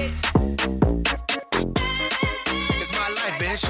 [0.00, 0.22] It's
[2.92, 3.66] my life, bitch.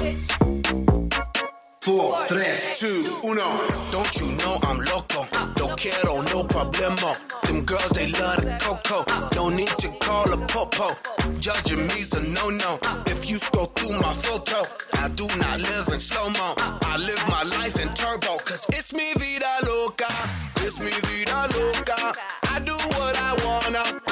[1.81, 3.49] Four, tres, two, uno.
[3.91, 5.25] Don't you know I'm loco?
[5.57, 7.15] No quiero, no problemo.
[7.47, 9.03] Them girls, they love the coco.
[9.35, 10.89] No need to call a popo.
[11.39, 12.77] Judging me's a no-no.
[13.07, 14.61] If you scroll through my photo,
[15.01, 16.53] I do not live in slow-mo.
[16.59, 20.05] I live my life in turbo, cause it's me vida loca.
[20.57, 22.13] It's me vida loca.
[22.53, 24.08] I do what I wanna.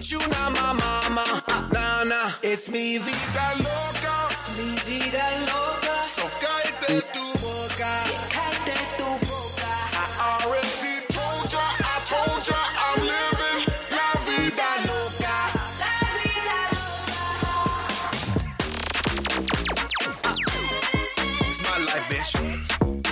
[0.00, 1.42] Bitch, you not my mama.
[1.74, 2.30] Nah, nah.
[2.42, 4.14] It's me vida loca.
[4.30, 5.94] It's me vida loca.
[6.04, 7.29] So cállate tu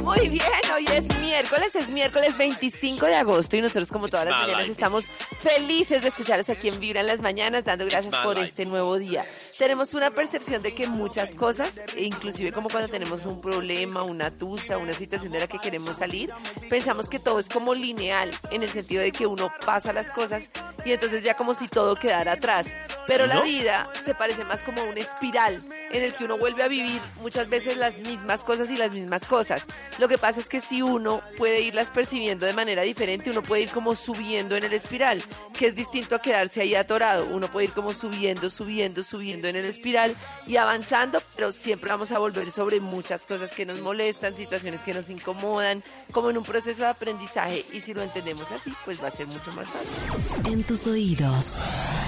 [0.09, 0.43] Muy bien,
[0.75, 5.07] hoy es miércoles, es miércoles 25 de agosto y nosotros como todas las mañanas estamos
[5.07, 8.49] felices de escucharlos aquí en Vibra en las mañanas, dando gracias por life.
[8.49, 9.27] este nuevo día.
[9.59, 14.31] Tenemos una percepción de que muchas cosas, e inclusive como cuando tenemos un problema, una
[14.31, 16.31] tusa, una situación de la que queremos salir,
[16.71, 20.51] pensamos que todo es como lineal, en el sentido de que uno pasa las cosas
[20.87, 22.69] y entonces ya como si todo quedara atrás.
[23.07, 23.43] Pero la ¿No?
[23.43, 27.49] vida se parece más como una espiral en el que uno vuelve a vivir muchas
[27.51, 29.67] veces las mismas cosas y las mismas cosas.
[29.99, 33.63] Lo que pasa es que si uno puede irlas percibiendo de manera diferente, uno puede
[33.63, 35.23] ir como subiendo en el espiral,
[35.57, 37.27] que es distinto a quedarse ahí atorado.
[37.27, 40.15] Uno puede ir como subiendo, subiendo, subiendo en el espiral
[40.47, 44.95] y avanzando, pero siempre vamos a volver sobre muchas cosas que nos molestan, situaciones que
[44.95, 47.65] nos incomodan, como en un proceso de aprendizaje.
[47.73, 50.53] Y si lo entendemos así, pues va a ser mucho más fácil.
[50.53, 51.61] En tus oídos,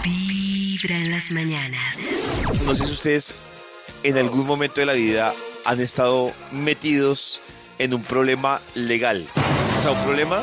[0.04, 1.98] Vibra en las mañanas.
[2.64, 3.34] No sé si ustedes
[4.02, 5.34] en algún momento de la vida
[5.64, 7.40] han estado metidos
[7.80, 9.26] en un problema legal.
[9.78, 10.42] O sea, un problema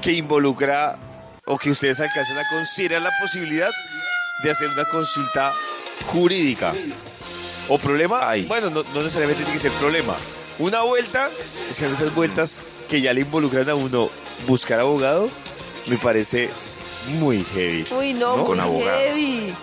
[0.00, 0.98] que involucra
[1.44, 3.70] o que ustedes alcanzan a considerar la posibilidad
[4.42, 5.52] de hacer una consulta
[6.06, 6.72] jurídica.
[7.68, 8.46] O problema, Ay.
[8.46, 10.16] bueno, no, no necesariamente tiene que ser problema.
[10.58, 11.28] Una vuelta,
[11.70, 14.08] es que esas vueltas que ya le involucran a uno
[14.46, 15.28] buscar abogado,
[15.86, 16.48] me parece
[17.18, 17.86] muy heavy.
[17.90, 18.36] Uy, no, ¿No?
[18.38, 18.98] muy Con abogado.
[18.98, 19.54] heavy.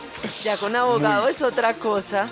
[0.43, 2.27] Ya con abogado es otra cosa.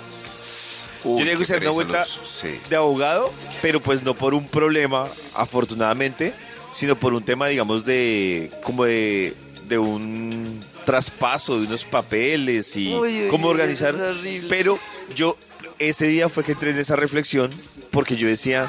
[1.04, 2.58] Uy, Yo qué gusta hacer una vuelta los- sí.
[2.68, 3.32] de abogado,
[3.62, 6.32] pero pues no por un problema, afortunadamente,
[6.72, 9.34] sino por un tema, digamos, de como de,
[9.68, 13.94] de un traspaso de unos papeles y Uy, uy, cómo organizar.
[14.24, 14.44] es.
[14.48, 14.78] Pero
[15.14, 15.36] yo
[15.78, 17.50] ese día fue que entré en esa reflexión
[17.90, 18.66] porque yo decía,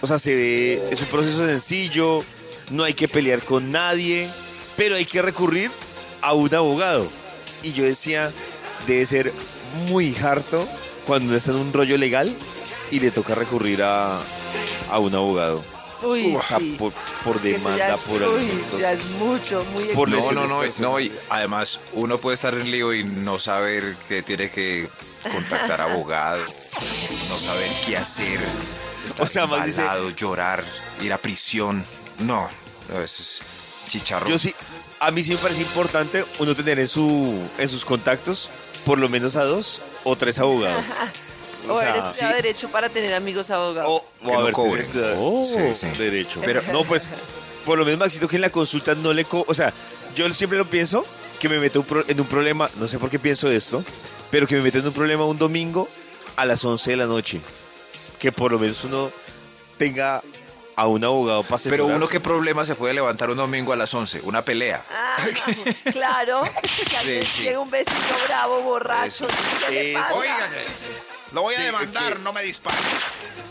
[0.00, 2.22] o sea, se ve, es un proceso sencillo,
[2.70, 4.28] no hay que pelear con nadie,
[4.76, 5.70] pero hay que recurrir
[6.20, 7.06] a un abogado.
[7.62, 8.30] Y yo decía,
[8.86, 9.32] debe ser
[9.88, 10.66] muy harto
[11.06, 12.34] cuando está en un rollo legal
[12.90, 14.18] y le toca recurrir a,
[14.90, 15.64] a un abogado.
[16.02, 16.76] Uy, O sea, sí.
[16.78, 21.10] por, demanda, es- por uy, ya es mucho, muy Por No, no, no, no, y
[21.30, 24.88] además uno puede estar en lío y no saber que tiene que
[25.32, 26.44] contactar abogado,
[27.30, 28.38] no saber qué hacer,
[29.06, 29.82] estar O sea, Max dice-
[30.16, 30.62] llorar,
[31.00, 31.82] ir a prisión.
[32.18, 32.48] No,
[32.90, 33.40] no, eso es
[33.88, 34.28] chicharrón.
[34.30, 34.54] Yo sí,
[35.00, 38.50] a mí sí me parece importante uno tener en, su, en sus contactos
[38.84, 40.84] por lo menos a dos o tres abogados.
[41.66, 42.42] O sea, eres estudiado sí.
[42.42, 43.88] derecho para tener amigos abogados.
[44.22, 45.46] O, o a no estudiar- Oh.
[45.46, 45.86] Sí, sí.
[45.96, 46.42] derecho.
[46.44, 47.08] Pero- no, pues,
[47.64, 49.24] por lo menos Maxito que en la consulta no le...
[49.24, 49.72] co- o sea,
[50.14, 51.06] yo siempre lo pienso
[51.40, 53.82] que me meto un pro- en un problema, no sé por qué pienso esto,
[54.30, 55.88] pero que me meto en un problema un domingo
[56.36, 57.40] a las 11 de la noche.
[58.18, 59.10] Que por lo menos uno
[59.78, 60.22] tenga
[60.76, 63.92] a un abogado para Pero uno qué problema se puede levantar un domingo a las
[63.94, 64.82] 11, una pelea.
[64.90, 65.16] Ah,
[65.92, 66.42] claro.
[66.90, 67.42] Que alguien sí.
[67.42, 69.26] llegue un vecino bravo, borracho.
[69.26, 69.36] Eso.
[69.68, 70.00] ¿Qué le Eso.
[70.00, 70.14] pasa?
[70.14, 70.50] Oiga,
[71.32, 72.76] lo voy a Sí, demandar, que- no me dispare.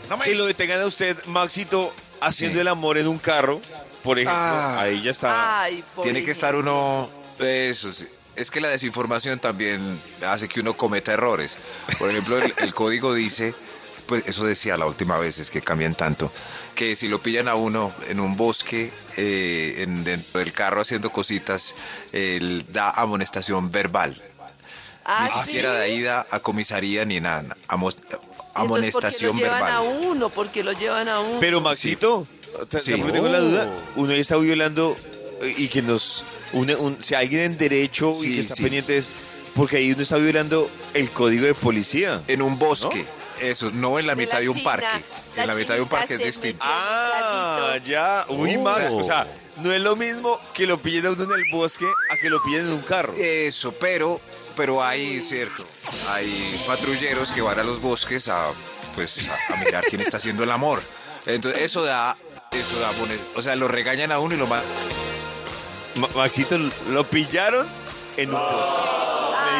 [0.08, 2.60] No me Que lo detengan a usted, Maxito, haciendo Sí.
[2.60, 3.60] el amor en un carro,
[4.02, 4.36] por ejemplo.
[4.42, 4.80] Ah.
[4.80, 5.62] ahí ya está.
[5.62, 7.08] Ay, Tiene que estar uno.
[7.38, 8.06] Eso sí.
[8.36, 11.56] Es que la desinformación también hace que uno cometa errores.
[11.98, 13.54] Por ejemplo, el, el código dice,
[14.06, 16.30] pues eso decía la última vez, es que cambian tanto,
[16.74, 21.10] que si lo pillan a uno en un bosque, eh, en, dentro del carro haciendo
[21.10, 21.74] cositas,
[22.12, 24.20] él da amonestación verbal.
[25.04, 25.46] Ah, ni ¿sí?
[25.46, 27.56] siquiera de ida a comisaría ni nada.
[27.68, 28.20] amos- Entonces,
[28.54, 30.06] amonestación ¿por qué lo llevan a verbal.
[30.06, 30.28] uno?
[30.30, 31.40] porque lo llevan a uno?
[31.40, 32.26] Pero Maxito,
[32.68, 32.92] ¿Te- Sí.
[32.96, 33.68] porque tengo la duda.
[33.96, 34.00] Oh.
[34.02, 34.96] Uno ya está violando
[35.42, 38.62] eh, y que nos une, un, si alguien en derecho y Sí, que está sí.
[38.62, 39.10] pendiente es
[39.56, 42.22] porque ahí uno está violando el código de policía.
[42.28, 43.04] En un bosque.
[43.40, 45.04] Eso, no en la De mitad la de un China, parque.
[45.36, 46.64] la En la mitad de un parque es distinto.
[46.66, 48.24] Ah, ya.
[48.28, 48.62] Uy, Oh.
[48.62, 48.92] Max.
[48.92, 49.26] O sea,
[49.58, 52.42] no es lo mismo que lo pillen a uno en el bosque a que lo
[52.42, 53.12] pillen en un carro.
[53.16, 54.20] Eso, pero,
[54.56, 55.64] pero hay, cierto,
[56.08, 58.50] hay patrulleros que van a los bosques a,
[58.94, 60.80] pues, a, a mirar quién está haciendo el amor.
[61.26, 62.16] Entonces, eso da,
[62.52, 62.90] eso da,
[63.34, 64.68] o sea, lo regañan a uno y lo mandan.
[65.96, 66.58] Ma- Maxito,
[66.90, 67.66] lo pillaron
[68.16, 69.03] en un bosque.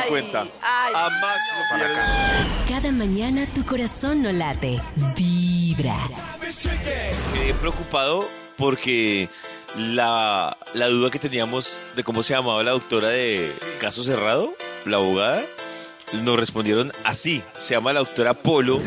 [0.04, 0.46] Ay, cuenta.
[0.62, 1.96] ay, a Max lo para pillaron.
[1.96, 2.46] casa.
[2.68, 4.80] Cada mañana tu corazón no late,
[5.16, 5.96] vibra.
[7.34, 9.28] Quedé preocupado porque
[9.76, 14.54] la, la duda que teníamos de cómo se llamaba la doctora de caso cerrado,
[14.84, 15.42] la abogada,
[16.12, 17.42] nos respondieron así.
[17.62, 18.78] Se llama la doctora Polo.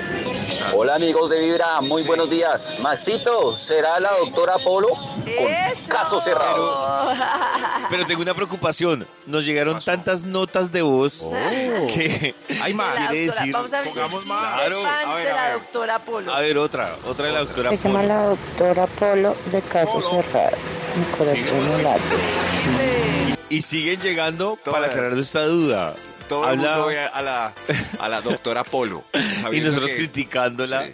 [0.74, 2.80] Hola amigos de Vibra, muy buenos días.
[2.82, 4.90] Maxito, ¿será la doctora Polo?
[4.90, 5.90] Con ¡Eso!
[5.90, 7.14] caso cerrado.
[7.90, 9.06] Pero tengo una preocupación.
[9.26, 11.28] Nos llegaron tantas notas de voz
[11.94, 12.34] que...
[12.62, 12.96] Hay más.
[12.96, 13.42] la Quiere doctora.
[13.42, 14.54] decir, Vamos a ver pongamos más.
[14.54, 14.86] Claro.
[14.86, 15.54] A ver, de a la ver.
[15.60, 16.34] doctora Polo.
[16.34, 16.96] A ver, otra.
[17.08, 18.08] Otra de la doctora Se llama Polo.
[18.08, 20.58] la doctora Polo de caso cerrado.
[20.96, 22.02] Mi corazón no late.
[23.50, 24.80] Y siguen llegando Todas.
[24.80, 25.94] para aclarar esta duda.
[26.30, 27.54] Todo el Habla- mundo ve a la,
[28.00, 29.04] a la doctora Polo.
[29.52, 30.86] y nosotros que- criticándola.
[30.86, 30.94] Sí.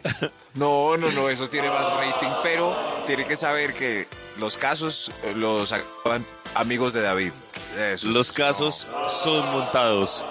[0.56, 2.76] No, no, no, eso tiene más rating, pero
[3.08, 4.08] tiene que saber que
[4.38, 6.24] los casos eh, los acaban
[6.56, 7.32] amigos de David.
[7.80, 8.08] Eso.
[8.10, 8.88] Los casos
[9.24, 10.24] son montados.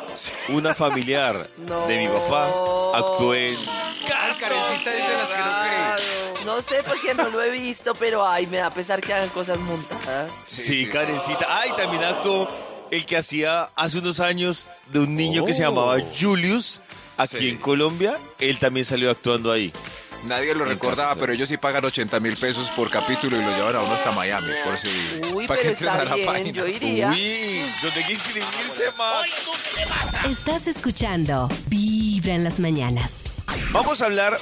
[0.51, 1.87] Una familiar No.
[1.89, 2.47] de mi papá
[2.95, 6.45] actuó en Ay, Karencita es de las que no cree.
[6.47, 9.59] No sé porque no lo he visto, pero ay, me da pesar que hagan cosas
[9.59, 10.33] montadas.
[10.45, 11.47] Sí, Karencita.
[11.49, 12.49] Ay, también actuó
[12.93, 16.81] el que hacía hace unos años de un niño que se llamaba Julius
[17.17, 17.41] aquí Oh.
[17.41, 17.49] Sí.
[17.51, 18.15] en Colombia.
[18.39, 19.73] Él también salió actuando ahí.
[20.27, 23.75] Nadie lo recordaba, pero ellos sí pagan 80 mil pesos por capítulo y lo llevan
[23.75, 24.89] a uno hasta Miami por ese
[25.35, 26.51] Uy, para pero que entren a está la bien, página.
[26.53, 27.09] yo iría.
[27.11, 30.25] Uy, ¿dónde hay que inscribirse más?
[30.31, 33.23] Estás escuchando Vibra en las mañanas.
[33.73, 34.39] Vamos a hablar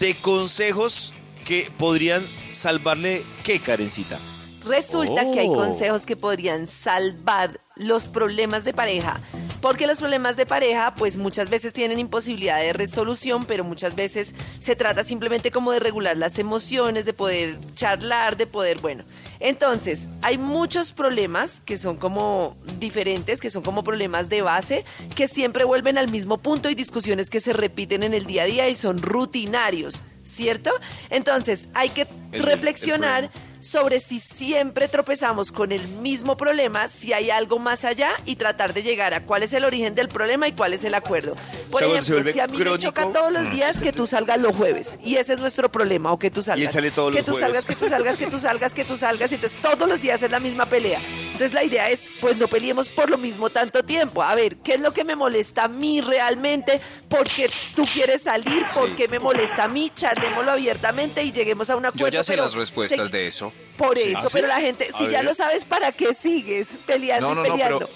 [0.00, 1.12] de consejos
[1.44, 4.18] que podrían salvarle qué, Karencita.
[4.66, 5.54] Resulta que hay Oh.
[5.54, 9.20] consejos que podrían salvar los problemas de pareja.
[9.62, 14.34] Porque los problemas de pareja, pues muchas veces tienen imposibilidad de resolución, pero muchas veces
[14.58, 19.04] se trata simplemente como de regular las emociones, de poder charlar, de poder, bueno.
[19.38, 24.84] Entonces, hay muchos problemas que son como diferentes, que son como problemas de base,
[25.14, 28.46] que siempre vuelven al mismo punto y discusiones que se repiten en el día a
[28.46, 30.70] día y son rutinarios, ¿cierto?
[31.08, 33.30] Entonces, hay que el reflexionar.
[33.60, 38.74] Sobre si siempre tropezamos con el mismo problema, si hay algo más allá y tratar
[38.74, 41.36] de llegar a cuál es el origen del problema y cuál es el acuerdo.
[41.70, 44.40] Por O sea, ejemplo, si a mí me choca todos los días que tú salgas
[44.40, 46.66] los jueves y ese es nuestro problema o que tú salgas.
[46.66, 47.46] él sale todos que los tú jueves.
[47.48, 50.22] salgas, que tú salgas, que tú salgas, que tú salgas, y entonces todos los días
[50.22, 50.98] es la misma pelea.
[51.40, 54.22] Entonces la idea es, pues no peleemos por lo mismo tanto tiempo.
[54.22, 56.78] A ver, ¿qué es lo que me molesta a mí realmente?
[57.08, 58.66] ¿Por qué tú quieres salir?
[58.74, 59.90] ¿Por qué me molesta a mí?
[59.96, 62.08] Charlémoslo abiertamente y lleguemos a un acuerdo.
[62.08, 63.54] Yo ya sé las respuestas se- de eso.
[63.78, 64.10] Por Sí.
[64.10, 64.28] eso, ¿Ah, sí?
[64.32, 65.24] pero la gente, A si ya ver.
[65.24, 67.88] lo sabes, ¿para qué sigues peleando No, no, y no, pero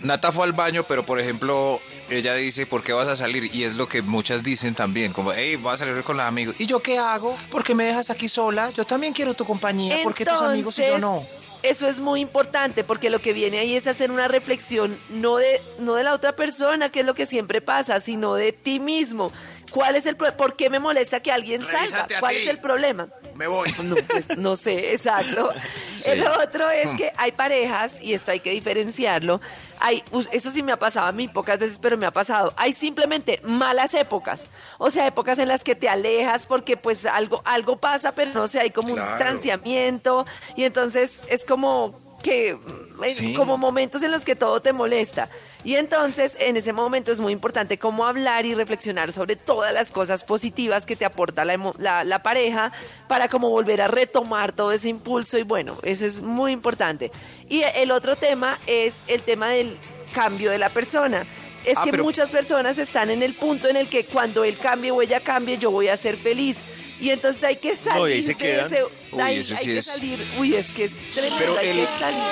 [0.00, 3.54] Nata fue al baño, pero por ejemplo, ella dice, ¿por qué vas a salir?
[3.54, 6.54] Y es lo que muchas dicen también, como, hey, voy a salir con los amigos.
[6.58, 7.36] ¿Y yo qué hago?
[7.50, 8.70] ¿Por qué me dejas aquí sola?
[8.70, 9.98] Yo también quiero tu compañía.
[10.02, 11.26] ¿Por qué tus amigos y yo no?
[11.68, 15.60] Eso es muy importante porque lo que viene ahí es hacer una reflexión no de,
[15.80, 19.30] no de la otra persona, que es lo que siempre pasa, sino de ti mismo.
[19.70, 22.06] ¿Cuál es el pro- ¿Por qué me molesta que alguien salga?
[22.20, 22.42] ¿Cuál ti.
[22.42, 23.08] es el problema?
[23.34, 23.70] Me voy.
[23.84, 25.52] No, pues, no sé, exacto.
[25.96, 26.10] Sí.
[26.10, 29.40] El otro es que hay parejas, y esto hay que diferenciarlo,
[29.80, 32.72] hay, eso sí me ha pasado a mí pocas veces, pero me ha pasado, hay
[32.72, 34.46] simplemente malas épocas,
[34.78, 38.48] o sea, épocas en las que te alejas porque pues algo, algo pasa, pero no
[38.48, 42.56] sé, hay como un transeamiento, y entonces es como que
[43.12, 43.34] Sí.
[43.34, 45.28] como momentos en los que todo te molesta.
[45.64, 49.92] Y entonces en ese momento es muy importante cómo hablar y reflexionar sobre todas las
[49.92, 52.72] cosas positivas que te aporta la, la, la pareja
[53.06, 57.12] para como volver a retomar todo ese impulso y bueno, eso es muy importante.
[57.48, 59.78] Y el otro tema es el tema del
[60.12, 61.24] cambio de la persona.
[61.64, 64.56] Es Ah, que pero- muchas personas están en el punto en el que cuando él
[64.58, 66.58] cambie o ella cambie, yo voy a ser feliz.
[67.00, 68.66] Y entonces hay que salir No, y ahí se de quedan.
[68.66, 68.84] ese...
[69.12, 70.18] Uy, hay eso hay sí que es- salir.
[70.38, 71.36] Uy, es que es tremendo.
[71.38, 72.22] Pero hay el- que salir.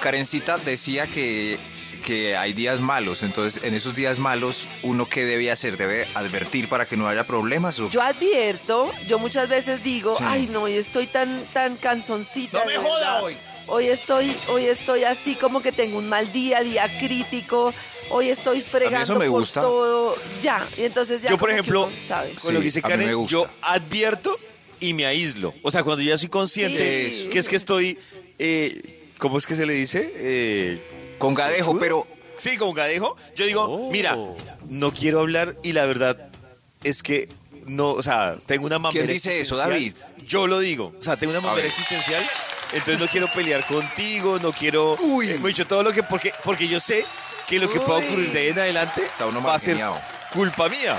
[0.00, 1.58] Karencita decía que,
[2.04, 5.76] que hay días malos, entonces en esos días malos, ¿uno qué debe hacer?
[5.76, 7.78] ¿Debe advertir para que no haya problemas?
[7.80, 7.90] O...
[7.90, 10.24] Yo advierto, yo muchas veces digo, Sí.
[10.26, 12.58] ay no, hoy estoy tan, tan canzoncita.
[12.60, 13.36] No me joda hoy.
[13.70, 17.72] Hoy estoy, hoy estoy así como que tengo un mal día, día crítico.
[18.10, 19.60] Hoy estoy fregando eso me por gusta.
[19.60, 20.16] todo.
[20.42, 22.34] Ya, y entonces ya Yo, por como que ejemplo, uno sabe.
[22.42, 23.30] Con lo que dice a mí me Karen, gusta.
[23.32, 24.36] yo advierto
[24.80, 25.54] y me aíslo.
[25.62, 27.28] O sea, cuando ya soy consciente Sí.
[27.28, 27.96] que es que estoy,
[28.40, 30.12] eh, ¿cómo es que se le dice?
[30.16, 33.16] Eh, Con gadejo, pero Sí, con gadejo.
[33.36, 34.16] Yo digo, mira,
[34.68, 36.30] no quiero hablar y la verdad
[36.82, 37.28] es que
[37.66, 40.26] no, o sea, tengo una mamera ¿Quién dice eso, existencial.
[40.26, 40.94] Yo lo digo.
[40.98, 41.66] O sea, tengo una mamera ver.
[41.66, 42.24] existencial.
[42.72, 44.96] Entonces no quiero pelear contigo, no quiero.
[45.00, 45.28] Uy.
[45.30, 46.02] eh, dicho todo lo que.
[46.02, 47.04] Porque, porque yo sé
[47.46, 49.78] que lo que pueda ocurrir de ahí en adelante Está uno va a ser
[50.32, 50.98] culpa mía.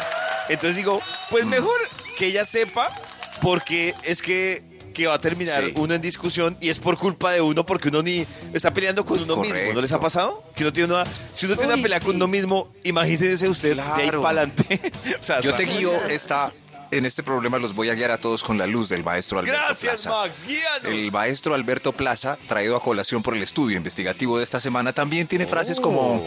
[0.49, 1.79] Entonces digo, pues mejor
[2.17, 2.93] que ella sepa,
[3.41, 4.63] porque es que,
[4.93, 5.73] que va a terminar Sí.
[5.77, 9.21] uno en discusión y es por culpa de uno, porque uno ni está peleando con
[9.21, 9.55] uno mismo.
[9.73, 9.99] ¿No les ha Correcto.
[10.01, 10.43] pasado?
[10.55, 12.05] Que uno tiene una, si uno tiene Uy, una pelea sí.
[12.05, 14.21] con uno mismo, imagínese usted de ahí Claro.
[14.21, 14.81] para adelante.
[15.21, 16.51] o sea, yo te está- guío esta,
[16.91, 19.59] en este problema los voy a guiar a todos con la luz del maestro Alberto
[19.65, 20.09] Gracias, Plaza.
[20.09, 20.43] Max.
[20.45, 20.85] Guíanos.
[20.85, 25.27] El maestro Alberto Plaza, traído a colación por el estudio investigativo de esta semana, también
[25.27, 26.21] tiene frases como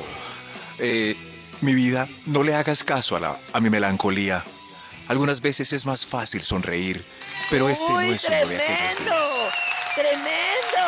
[0.78, 1.16] eh,
[1.61, 4.42] mi vida, no le hagas caso a, la, a mi melancolía.
[5.09, 7.04] Algunas veces es más fácil sonreír,
[7.50, 9.30] pero este no es uno de aquellos tremendo, días.
[9.94, 10.85] tremendo.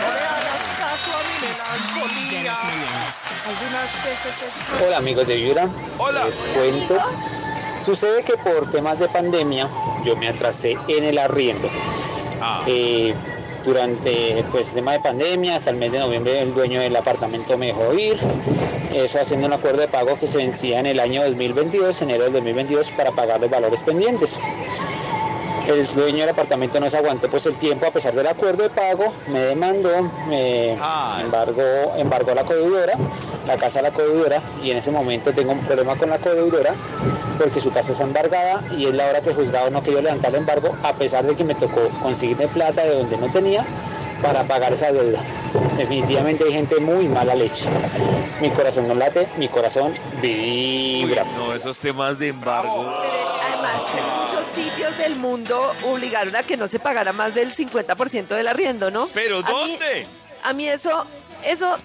[0.00, 2.54] No le hagas caso a mi melancolía.
[2.54, 3.16] mañanas.
[3.44, 5.68] Algunas veces es más Hola amigos de Vibra.
[5.98, 6.24] Hola.
[6.26, 6.94] Les cuento.
[7.84, 9.68] Sucede que por temas de pandemia
[10.04, 11.68] yo me atrasé en el arriendo.
[12.40, 12.62] Ah.
[12.66, 13.12] Eh,
[13.64, 17.56] durante pues el tema de pandemia, hasta el mes de noviembre el dueño del apartamento
[17.58, 18.18] me dejó ir.
[18.94, 22.32] Eso haciendo un acuerdo de pago que se vencía en el año 2022, enero del
[22.34, 24.38] 2022, para pagar los valores pendientes.
[25.66, 28.70] El dueño del apartamento no se aguantó pues el tiempo a pesar del acuerdo de
[28.70, 31.22] pago, me demandó, me Ay.
[31.24, 32.94] embargó, embargó la codeudora,
[33.46, 36.74] la casa de la codeudora y en ese momento tengo un problema con la codeudora
[37.38, 40.30] porque su casa está embargada y es la hora que el juzgado no quería levantar
[40.30, 43.64] el embargo a pesar de que me tocó conseguirme plata de donde no tenía
[44.22, 45.20] para pagar esa deuda.
[45.76, 47.66] Definitivamente hay gente muy mala leche.
[48.40, 51.24] Mi corazón no late, mi corazón vibra.
[51.36, 52.94] No, esos temas de embargo.
[53.62, 57.52] Pero, Además, en muchos sitios del mundo obligaron a que no se pagara más del
[57.52, 59.06] 50% del arriendo, ¿no?
[59.14, 60.06] ¿Pero A mí- dónde?
[60.42, 61.06] a mí eso,
[61.44, 61.76] eso,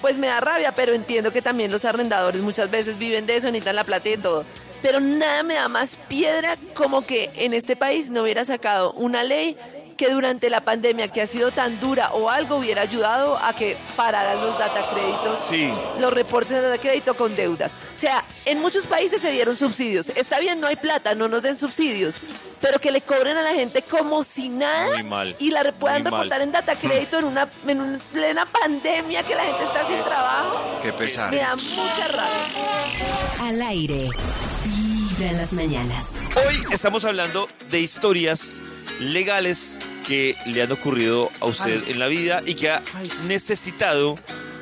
[0.00, 3.48] pues me da rabia, pero entiendo que también los arrendadores muchas veces viven de eso,
[3.48, 4.44] necesitan la plata y de todo.
[4.82, 9.24] Pero nada me da más piedra como que en este país no hubiera sacado una
[9.24, 9.56] ley
[9.94, 13.76] que durante la pandemia que ha sido tan dura o algo hubiera ayudado a que
[13.96, 15.72] pararan los datacréditos, Sí.
[16.00, 17.74] los reportes de datacrédito con deudas.
[17.94, 20.10] O sea, en muchos países se dieron subsidios.
[20.10, 22.20] Está bien, no hay plata, no nos den subsidios,
[22.60, 26.02] pero que le cobren a la gente como si nada Muy mal, y la puedan
[26.02, 26.20] muy mal.
[26.20, 30.78] reportar en datacrédito en una en una plena pandemia que la gente está sin trabajo.
[30.82, 31.30] Qué pesar.
[31.30, 33.42] Me da mucha rabia.
[33.42, 34.08] Al aire.
[34.64, 36.14] Vibra en las mañanas.
[36.36, 38.62] Hoy estamos hablando de historias
[39.00, 42.82] legales que le han ocurrido a usted en la vida y que ha
[43.26, 44.18] necesitado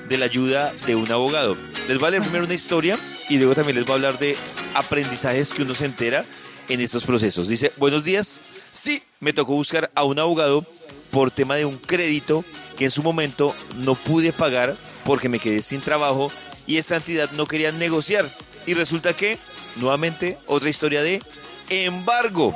[0.08, 1.56] de la ayuda de un abogado.
[1.88, 2.98] Les voy a leer primero una historia
[3.28, 4.36] y luego también les voy a hablar de
[4.74, 6.24] aprendizajes que uno se entera
[6.68, 7.48] en estos procesos.
[7.48, 10.64] Dice, buenos días, sí, me tocó buscar a un abogado
[11.10, 12.44] por tema de un crédito
[12.78, 14.74] que en su momento no pude pagar
[15.04, 16.30] porque me quedé sin trabajo
[16.66, 18.30] y esta entidad no quería negociar.
[18.66, 19.38] Y resulta que,
[19.76, 21.20] nuevamente, otra historia de
[21.68, 22.54] embargo.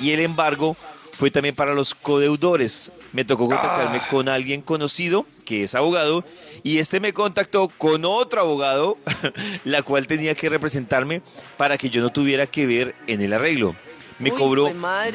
[0.00, 0.76] Y el embargo
[1.16, 2.92] fue también para los codeudores.
[3.12, 6.24] Me tocó contactarme con alguien conocido que es abogado
[6.62, 8.98] y este me contactó con otro abogado,
[9.64, 11.22] la cual tenía que representarme
[11.56, 13.74] para que yo no tuviera que ver en el arreglo.
[14.18, 14.70] Me Uy, cobró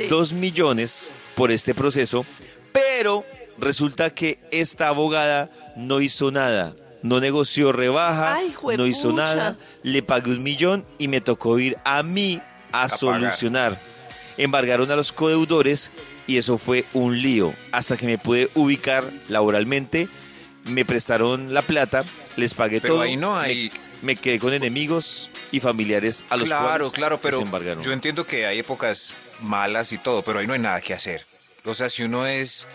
[0.09, 2.25] dos millones por este proceso,
[2.71, 3.23] pero
[3.59, 6.75] resulta que esta abogada no hizo nada.
[7.03, 11.77] No negoció rebaja, Ay, no hizo nada, le pagué un millón y me tocó ir
[11.83, 12.41] a mí
[12.71, 13.90] a, solucionar.
[14.43, 15.91] Embargaron a los codeudores
[16.27, 17.53] y eso fue un lío.
[17.71, 20.07] Hasta que me pude ubicar laboralmente,
[20.65, 22.03] me prestaron la plata,
[22.37, 23.03] les pagué Pero todo.
[23.03, 23.71] ahí no hay-
[24.01, 27.83] Me, me quedé con enemigos y familiares a los claro, cuales claro, pero desembargaron.
[27.83, 31.25] yo entiendo que hay épocas malas y todo, pero ahí no hay nada que hacer.
[31.65, 32.67] O sea, si uno es,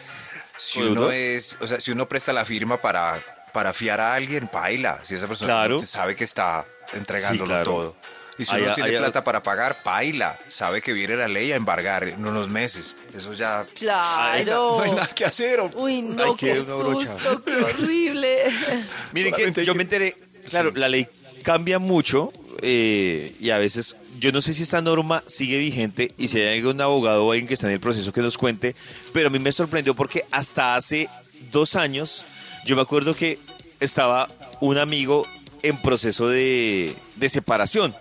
[0.56, 0.98] si ¿Codeudor?
[1.06, 3.20] uno es, o sea, si uno presta la firma para,
[3.52, 5.00] para fiar a alguien, baila.
[5.02, 5.80] Si esa persona Claro.
[5.80, 7.64] sabe que está entregándolo Sí, claro.
[7.70, 7.96] todo.
[8.38, 10.38] Y si Hay- uno tiene plata para pagar, baila.
[10.48, 12.96] Sabe que viene la ley a embargar en unos meses.
[13.16, 14.76] Eso ya Claro.
[14.76, 15.60] no hay nada que hacer.
[15.74, 17.06] Uy, no, que qué una brocha.
[17.06, 18.38] susto, qué horrible.
[19.12, 20.16] Miren que yo que- me enteré,
[20.48, 21.06] claro, la ley
[21.42, 26.28] cambia mucho eh, y a veces, yo no sé si esta norma sigue vigente y
[26.28, 28.74] si hay algún abogado o alguien que está en el proceso que nos cuente,
[29.12, 31.08] pero a mí me sorprendió porque hasta hace
[31.50, 32.24] dos años
[32.64, 33.38] yo me acuerdo que
[33.78, 34.28] estaba
[34.60, 35.26] un amigo
[35.62, 37.94] en proceso de, de separación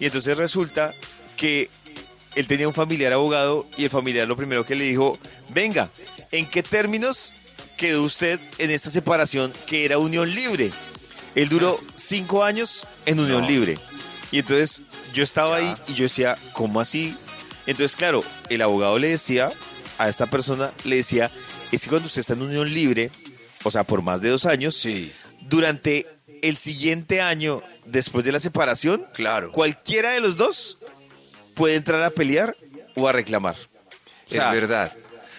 [0.00, 0.94] y entonces resulta
[1.36, 1.68] que
[2.34, 5.18] él tenía un familiar abogado y el familiar lo primero que le dijo,
[5.50, 5.90] venga,
[6.32, 7.34] ¿en qué términos
[7.76, 10.70] quedó usted en esta separación que era unión libre?
[11.34, 13.48] Él duró cinco años en unión No.
[13.48, 13.78] libre.
[14.32, 17.14] Y entonces yo estaba ahí y yo decía, ¿cómo así?
[17.66, 19.50] Entonces, claro, el abogado le decía
[19.98, 21.30] a esta persona, le decía,
[21.72, 23.10] es que cuando usted está en unión libre,
[23.64, 25.12] o sea, por más de dos años, Sí.
[25.42, 26.06] durante
[26.42, 29.52] el siguiente año después de la separación, Claro.
[29.52, 30.78] cualquiera de los dos
[31.54, 32.56] puede entrar a pelear
[32.96, 33.56] o a reclamar.
[34.28, 34.92] O sea, es verdad.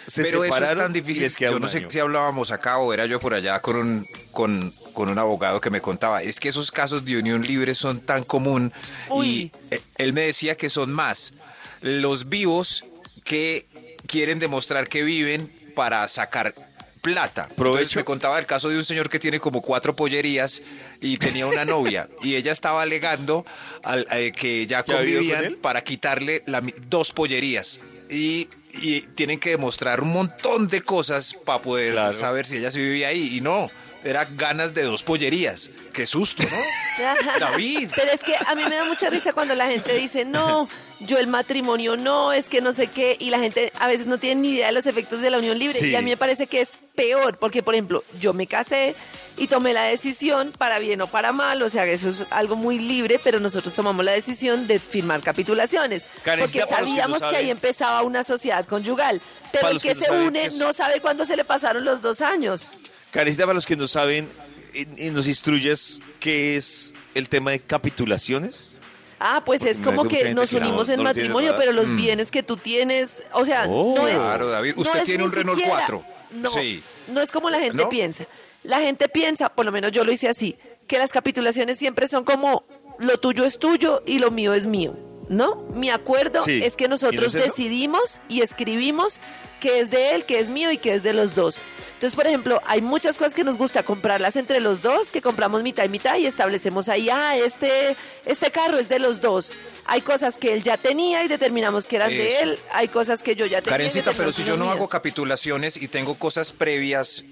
[0.07, 1.29] se Pero eso es tan difícil.
[1.39, 1.89] Yo no sé año.
[1.89, 5.69] si hablábamos acá o era yo por allá con un, con, con un abogado que
[5.69, 6.21] me contaba.
[6.21, 8.73] Es que esos casos de unión libre son tan común
[9.09, 9.27] Uy.
[9.27, 11.33] y eh, él me decía que son más
[11.81, 12.83] los vivos
[13.23, 13.67] que
[14.07, 16.53] quieren demostrar que viven para sacar
[17.01, 17.47] plata.
[17.49, 17.99] Entonces Provecho.
[17.99, 20.61] me contaba el caso de un señor que tiene como cuatro pollerías
[21.01, 23.45] y tenía una novia y ella estaba alegando
[23.83, 27.79] al- eh, que ya ¿Que ha vivido con convivían para quitarle la dos pollerías.
[28.09, 28.49] Y,
[28.81, 32.13] y tienen que demostrar un montón de cosas para poder Claro.
[32.13, 33.37] saber si ella se vivía ahí.
[33.37, 33.69] Y no,
[34.03, 35.69] era ganas de dos pollerías.
[35.93, 37.39] Qué susto, ¿no?
[37.39, 37.89] David.
[37.95, 40.67] Pero es que a mí me da mucha risa cuando la gente dice, no,
[40.99, 44.17] yo el matrimonio no, es que no sé qué, y la gente a veces no
[44.17, 45.77] tiene ni idea de los efectos de la unión libre.
[45.77, 45.89] Sí.
[45.89, 48.95] Y a mí me parece que es peor, porque por ejemplo, yo me casé
[49.37, 52.79] y tomé la decisión para bien o para mal, o sea, eso es algo muy
[52.79, 58.01] libre, pero nosotros tomamos la decisión de firmar capitulaciones, porque que sabíamos que, ahí empezaba
[58.03, 59.21] una sociedad conyugal.
[59.51, 62.71] Pero el que, se une no sabe cuándo se le pasaron los dos años.
[63.11, 64.27] Carecita, para los que no saben,
[64.73, 68.77] y, y nos instruyes qué es el tema de capitulaciones.
[69.19, 72.57] Ah, pues es como que nos unimos en no matrimonio, pero los bienes que tú
[72.57, 74.15] tienes, o sea, no es.
[74.15, 74.73] Claro, David.
[74.77, 76.03] Usted tiene un Renault siquiera- 4.
[76.31, 76.81] No, Sí.
[77.07, 77.89] no es como la gente ¿No?
[77.89, 78.25] piensa.
[78.63, 80.55] La gente piensa, por lo menos yo lo hice así,
[80.87, 82.63] que las capitulaciones siempre son como
[82.99, 84.95] lo tuyo es tuyo y lo mío es mío.
[85.29, 85.55] ¿No?
[85.73, 86.61] Mi acuerdo Sí.
[86.63, 89.21] es que ¿Y no nosotros es decidimos y escribimos
[89.61, 91.61] que es de él, que es mío y que es de los dos.
[91.93, 95.61] Entonces, por ejemplo, hay muchas cosas que nos gusta comprarlas entre los dos, que compramos
[95.61, 99.53] mitad y mitad y establecemos ahí, ah, este, este carro es de los dos.
[99.85, 102.59] Hay cosas que él ya tenía y determinamos que eran de él.
[102.73, 103.77] Hay cosas que yo ya tenía.
[103.77, 107.23] Karencita, pero si yo no hago capitulaciones y tengo cosas previas,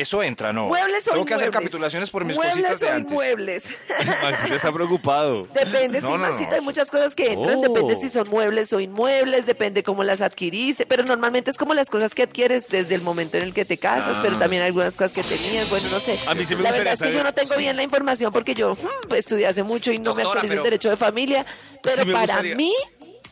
[0.00, 0.66] eso entra, ¿no?
[0.66, 3.12] Muebles o Tengo que hacer capitulaciones por mis Muebles cositas de o antes.
[3.12, 3.64] inmuebles.
[4.22, 5.46] Maxito está preocupado.
[5.54, 6.28] Depende, sí, No, no.
[6.28, 10.20] Maxito, hay muchas cosas que entran, depende si son muebles o inmuebles, depende cómo las
[10.20, 13.64] adquiriste, pero normalmente es como las cosas que adquieres desde el momento en el que
[13.64, 16.18] te casas, pero también hay algunas cosas que tenías, bueno, no sé.
[16.26, 17.60] A mí sí me la gustaría verdad es que yo no tengo sí.
[17.60, 20.64] bien la información porque yo mm, estudié hace mucho y no me actualizo en pero-
[20.64, 21.44] derecho de familia,
[21.82, 22.74] pero para gustaría- mí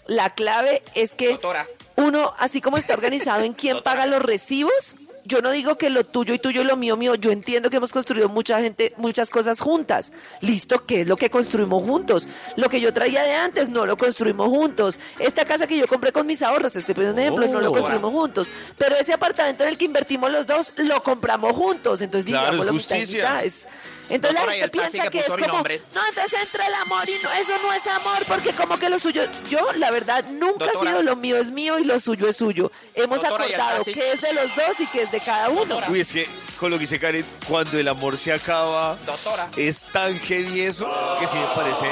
[0.07, 1.67] la clave es que Doctora.
[1.97, 6.05] uno, así como está organizado en quién paga los recibos, yo no digo que lo
[6.05, 9.31] tuyo y tuyo y lo mío mío, yo entiendo que hemos construido mucha gente, muchas
[9.31, 10.13] cosas juntas.
[10.41, 12.29] Listo, ¿qué es lo que construimos juntos?
[12.57, 14.99] Lo que yo traía de antes no lo construimos juntos.
[15.19, 17.71] Esta casa que yo compré con mis ahorros, te estoy poniendo un ejemplo, no lo
[17.71, 17.73] Oh.
[17.73, 18.53] construimos juntos.
[18.79, 22.03] Pero ese apartamento en el que invertimos los dos, lo compramos juntos.
[22.03, 23.23] Entonces Claro, mitad y justicia.
[23.31, 23.45] mitad.
[23.45, 23.67] Es-
[24.09, 25.81] Entonces Doctora, la gente piensa que que es como, nombre.
[25.95, 28.99] no, entonces entra el amor y no, eso no es amor, porque como que lo
[28.99, 30.91] suyo, yo la verdad nunca ha Doctora.
[30.91, 32.71] sido lo mío es mío y lo suyo es suyo.
[32.95, 35.49] Hemos Doctora, ¿y el acordado que es de los dos y que es de cada
[35.49, 35.79] uno.
[35.89, 36.29] Uy, es que
[36.61, 39.49] con lo que dice Karen, cuando el amor se acaba, Doctora.
[39.57, 40.87] es tan heavy eso
[41.19, 41.87] que sí me parece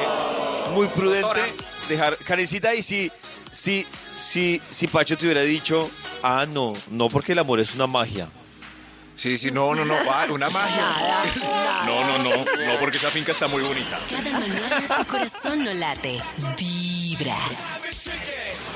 [0.73, 1.47] muy prudente Doctora.
[1.89, 2.17] dejar.
[2.19, 3.11] Karencita, y si,
[3.51, 3.87] si,
[4.21, 5.91] si, si Pacho te hubiera dicho,
[6.23, 8.29] ah, no, no, porque el amor es una magia.
[9.15, 11.25] Sí, sí, no, no, no, ah, una magia.
[11.87, 13.99] No, no, no, no, porque esa finca está muy bonita.
[14.11, 16.19] Cada mañana tu corazón no late.
[16.59, 17.37] Vibra.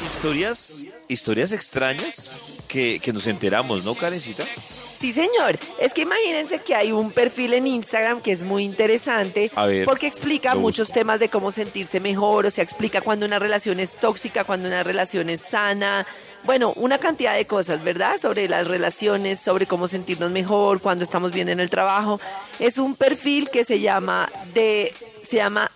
[0.04, 4.44] Historias, historias extrañas que, que nos enteramos, ¿no, Karencita?
[4.44, 5.58] Sí, señor.
[5.80, 10.06] Es que imagínense que hay un perfil en Instagram que es muy interesante ver, porque
[10.06, 14.44] explica muchos temas de cómo sentirse mejor, o sea, explica cuando una relación es tóxica,
[14.44, 16.06] cuando una relación es sana.
[16.44, 18.18] Bueno, una cantidad de cosas, ¿verdad?
[18.18, 22.20] Sobre las relaciones, sobre cómo sentirnos mejor, cuando estamos bien en el trabajo.
[22.58, 25.70] Es un perfil que se llama de se llama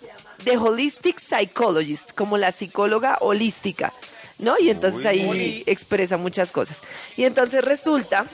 [0.45, 3.93] The Holistic Psychologist, como la psicóloga holística,
[4.41, 4.59] ¿no?
[4.59, 6.83] Y entonces ahí expresa muchas cosas.
[7.17, 8.27] Y entonces resulta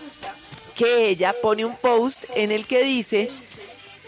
[0.75, 3.31] que ella pone un post en el que dice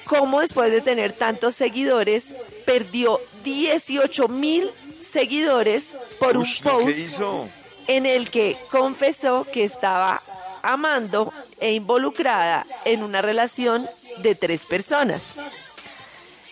[0.04, 2.34] cómo después de tener tantos seguidores
[2.66, 7.48] perdió 18 mil seguidores por un Ush, ¿lo que post hizo?
[7.86, 10.22] en el que confesó que estaba
[10.62, 15.34] amando e involucrada en una relación de tres personas.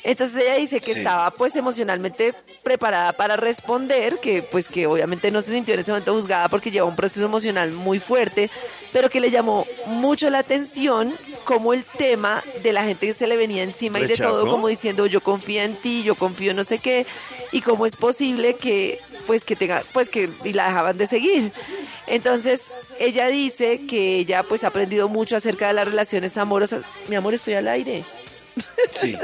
[0.04, 0.98] Entonces ella dice que Sí.
[1.00, 2.32] estaba pues emocionalmente
[2.66, 6.72] preparada para responder, que pues que obviamente no se sintió en ese momento juzgada porque
[6.72, 8.50] lleva un proceso emocional muy fuerte,
[8.92, 13.28] pero que le llamó mucho la atención como el tema de la gente que se
[13.28, 16.56] le venía encima y de todo, como diciendo yo confío en ti, yo confío en
[16.56, 17.06] no sé qué,
[17.52, 18.98] y cómo es posible que
[19.28, 21.52] pues que tenga, pues que y la dejaban de seguir.
[22.08, 26.82] Entonces, ella dice que ella pues ha aprendido mucho acerca de las relaciones amorosas.
[27.06, 28.04] Mi amor, estoy al aire.
[28.90, 29.16] Sí.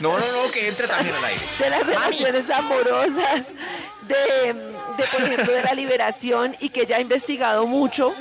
[0.00, 1.40] No, no, no, que entre también al aire.
[1.58, 3.54] de las relaciones amorosas,
[4.06, 8.14] de, de, por ejemplo, de la liberación y que ella ha investigado mucho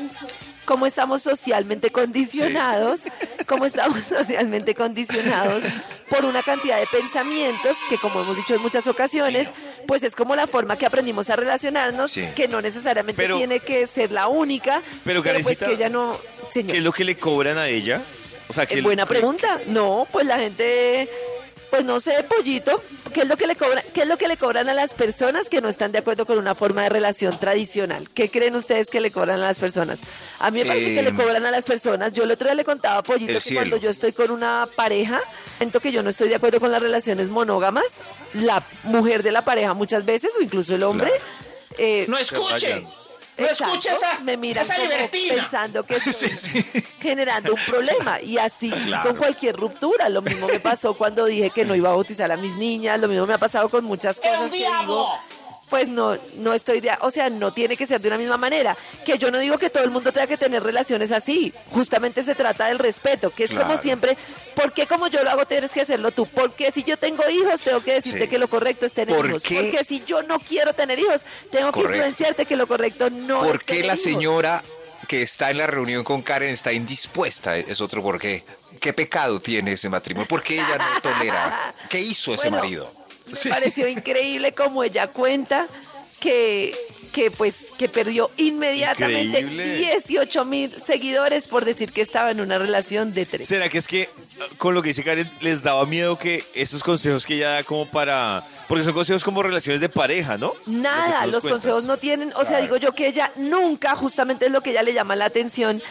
[0.66, 3.04] cómo estamos socialmente condicionados,
[3.48, 5.66] cómo estamos socialmente condicionados
[6.10, 9.52] por una cantidad de pensamientos que, como hemos dicho en muchas ocasiones,
[9.88, 12.26] pues es como la forma que aprendimos a relacionarnos, Sí.
[12.34, 16.18] que no necesariamente Pero- tiene que ser la única, Pero, pues Karencita, que ella no...
[16.50, 16.72] Señor.
[16.72, 18.02] ¿Qué es lo que le cobran a ella?
[18.50, 19.62] O sea, que Eh, buena pregunta.
[19.68, 21.10] No, pues la gente,
[21.72, 22.82] pues no sé, pollito.
[23.14, 23.84] ¿Qué es lo que le cobran?
[23.94, 26.40] ¿Qué es lo que le cobran a las personas que no están de acuerdo con
[26.40, 28.10] una forma de relación tradicional?
[28.10, 30.00] ¿Qué creen ustedes que le cobran a las personas?
[30.40, 32.12] A mí me parece que le Em, cobran a las personas.
[32.14, 33.60] Yo el otro día le contaba a Pollito que cielo.
[33.62, 35.22] cuando yo estoy con una pareja,
[35.58, 38.02] siento que yo no estoy de acuerdo con las relaciones monógamas.
[38.34, 41.12] La mujer de la pareja muchas veces, o incluso el hombre.
[41.78, 42.86] eh, No escuche.
[43.38, 45.34] No Exacto, escuche esa, me miran esa libertina.
[45.36, 46.64] pensando que estoy
[47.02, 49.10] generando un problema y así Claro.
[49.10, 50.10] con cualquier ruptura.
[50.10, 53.08] Lo mismo me pasó cuando dije que no iba a bautizar a mis niñas, lo
[53.08, 54.82] mismo me ha pasado con muchas cosas que diablo.
[54.94, 55.10] digo,
[55.74, 58.78] pues no, no estoy de, o sea, no tiene que ser de una misma manera.
[59.04, 61.52] Que yo no digo que todo el mundo tenga que tener relaciones así.
[61.72, 64.16] Justamente se trata del respeto, que es como siempre,
[64.56, 66.28] ¿por qué como yo lo hago tienes que hacerlo tú?
[66.28, 68.28] Porque si yo tengo hijos, tengo que decirte Sí.
[68.28, 69.42] que lo correcto es tener ¿Por hijos.
[69.42, 69.56] qué?
[69.62, 73.50] Porque si yo no quiero tener hijos, tengo que influenciarte que lo correcto no es
[73.52, 74.02] ¿Por qué la hijos.
[74.04, 74.64] señora
[75.08, 77.58] que está en la reunión con Karen está indispuesta?
[77.58, 78.44] Es otro por qué.
[78.80, 80.28] ¿Qué pecado tiene ese matrimonio?
[80.28, 81.74] ¿Por qué ella no tolera?
[81.90, 83.03] ¿Qué hizo ese Bueno, marido?
[83.46, 85.68] Me pareció increíble como ella cuenta
[86.24, 86.74] que,
[87.12, 89.76] que pues que perdió inmediatamente Increíble.
[89.76, 93.50] 18 mil seguidores por decir que estaba en una relación de tres.
[93.50, 96.82] ¿Será que es que uh, con lo que dice Karen les daba miedo que estos
[96.82, 98.48] consejos que ella da como para...
[98.70, 100.54] Porque son consejos como relaciones de pareja, ¿no?
[100.66, 104.62] Nada, los consejos no tienen, o sea, digo yo que ella nunca, justamente es lo
[104.62, 105.82] que ella le llama la atención,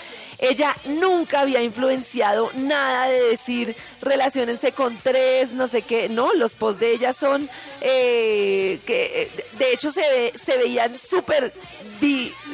[0.42, 6.54] ella nunca había influenciado nada de decir relaciónense con tres, no sé qué, no, los
[6.56, 7.48] posts de ella son,
[7.80, 11.52] eh, que eh, de hecho se, ve- se veían súper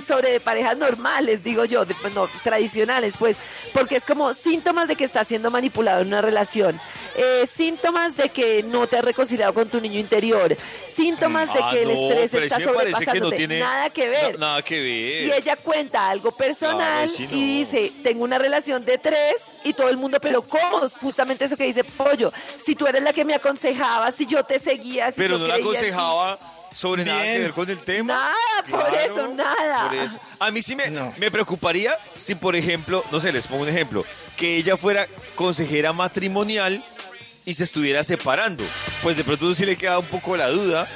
[0.01, 3.39] sobre de parejas normales, digo yo, de- no, tradicionales, pues,
[3.73, 6.81] porque es como síntomas de que estás siendo manipulado en una relación,
[7.17, 10.57] eh, síntomas de que no te has reconciliado con tu niño interior,
[10.87, 14.39] síntomas de Ah, que el estrés está que no sobrepasándote, tiene nada que ver.
[14.39, 15.25] nada que ver.
[15.27, 19.89] Y ella cuenta algo personal Claro, y dice, tengo una relación de tres y todo
[19.89, 20.83] el mundo, pero ¿cómo?
[21.01, 24.59] Justamente eso que dice Pollo, si tú eres la que me aconsejabas, si yo te
[24.59, 25.77] seguía, si Pero no la creía en ti".
[25.91, 26.39] aconsejaba
[26.73, 28.15] sobre nada que ver con el tema.
[28.15, 28.35] Nada,
[28.71, 29.89] por eso, nada.
[29.89, 30.19] por eso.
[30.41, 31.13] A mí sí me, No.
[31.19, 34.05] me preocuparía si, por ejemplo, no sé, les pongo un ejemplo,
[34.37, 36.83] que ella fuera consejera matrimonial
[37.45, 38.63] y se estuviera separando.
[39.03, 40.87] Pues de pronto sí le queda un poco la duda,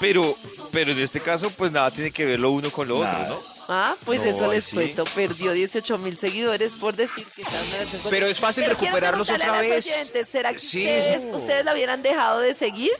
[0.00, 0.36] pero,
[0.70, 3.52] pero en este caso, pues nada tiene que ver lo uno con lo otro, ¿no?
[3.68, 4.74] Ah, pues No, eso les sí.
[4.76, 5.04] cuento.
[5.04, 8.64] Perdió 18 mil seguidores por decir que está en una relación con Pero es fácil
[8.64, 9.86] Pero recuperarlos otra vez.
[9.86, 11.36] oyentes, ¿Será que Sí, ustedes, no.
[11.36, 12.90] ustedes la hubieran dejado de seguir?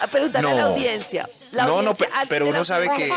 [0.00, 1.28] A preguntarle a la audiencia.
[1.52, 1.96] La No, no,
[2.28, 3.12] pero uno sabe que-.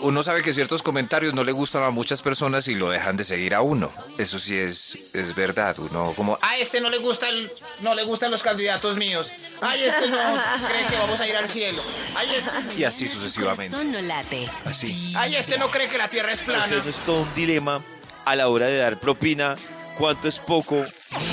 [0.00, 3.24] Uno sabe que ciertos comentarios no le gustan a muchas personas y lo dejan de
[3.24, 3.90] seguir a uno.
[4.16, 5.76] Eso sí es, es verdad.
[5.80, 9.32] Uno como, A este no le gusta el- no le gustan los candidatos míos.
[9.60, 10.16] Ay, este no
[10.68, 11.82] cree que vamos a ir al cielo.
[12.14, 13.76] Ay, este, y así sucesivamente.
[13.76, 14.48] No late.
[14.66, 15.14] Así.
[15.16, 16.68] ay, este no cree que la tierra es plana.
[16.68, 17.82] no es todo un dilema
[18.24, 19.56] a la hora de dar propina,
[19.98, 20.84] cuánto es poco,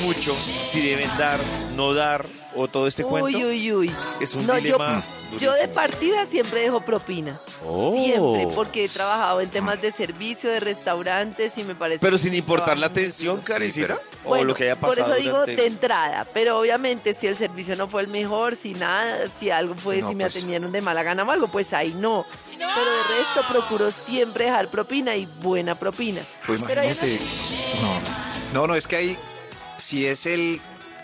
[0.01, 0.35] mucho,
[0.67, 1.39] si deben dar,
[1.75, 2.25] no dar,
[2.55, 3.25] o todo este cuento.
[3.37, 3.91] Uy, uy, uy.
[4.19, 7.37] Es un No, dilema Yo, yo de partida siempre dejo propina.
[7.65, 7.93] Oh.
[7.95, 11.99] Siempre, porque he trabajado en temas de servicio, de restaurantes y me parece.
[11.99, 14.93] Pero sin importar la atención, Sí, Karencita, o Bueno, lo que haya pasado.
[15.05, 18.55] Por eso digo durante- de entrada, pero obviamente si el servicio no fue el mejor,
[18.55, 20.35] si nada, si algo fue, No, si me pues.
[20.35, 22.25] atendieron de mala gana o algo, pues ahí no.
[22.51, 26.21] Pero de resto procuro siempre dejar propina y buena propina.
[26.47, 27.25] Pues Pero hay imagínese.
[27.81, 27.99] No.
[28.61, 29.17] no, no, es que ahí,
[29.77, 30.61] si es el,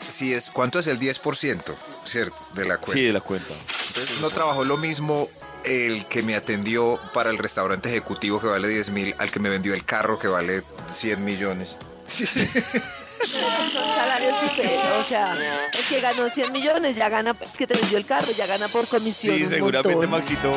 [0.07, 2.93] si es, ¿cuánto es el 10%, cierto, de la cuenta?
[2.93, 3.53] Sí, de la cuenta.
[3.87, 5.29] Entonces, no trabajó lo mismo
[5.63, 9.49] el que me atendió para el restaurante ejecutivo que vale 10 mil al que me
[9.49, 11.77] vendió el carro que vale 100 millones.
[13.27, 14.89] son salarios diferentes.
[14.99, 15.25] O sea,
[15.73, 18.87] el que ganó 100 millones ya gana, que te vendió el carro, ya gana por
[18.87, 19.35] comisión.
[19.35, 20.11] Sí, un seguramente montón.
[20.11, 20.53] Maxito,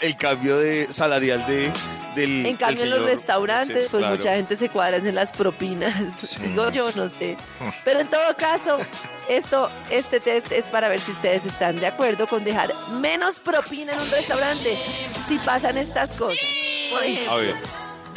[0.00, 1.72] el, cambio de salarial de,
[2.14, 2.46] del.
[2.46, 4.16] En cambio, en los restaurantes, sí, pues claro.
[4.16, 5.94] mucha gente se cuadra en las propinas.
[6.40, 7.36] Digo yo, no sé.
[7.84, 8.78] Pero en todo caso,
[9.28, 13.92] esto, este test es para ver si ustedes están de acuerdo con dejar menos propina
[13.92, 14.78] en un restaurante
[15.26, 16.38] si pasan estas cosas.
[16.90, 17.54] Por ejemplo,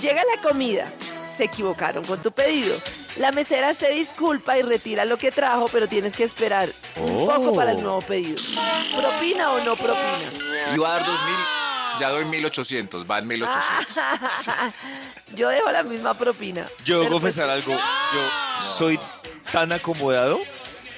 [0.01, 0.91] llega la comida,
[1.27, 2.75] se equivocaron con tu pedido.
[3.17, 7.56] La mesera se disculpa y retira lo que trajo, pero tienes que esperar un poco
[7.56, 8.36] para el nuevo pedido.
[8.95, 10.32] ¿Propina o no propina?
[10.73, 11.36] Iba a dar 2 mil,
[11.99, 14.56] ya doy 1800, van 1800.
[15.36, 16.65] Yo dejo la misma propina.
[16.84, 17.71] Yo debo Pero, pues, confesar algo.
[17.73, 18.99] Yo soy
[19.51, 20.39] tan acomodado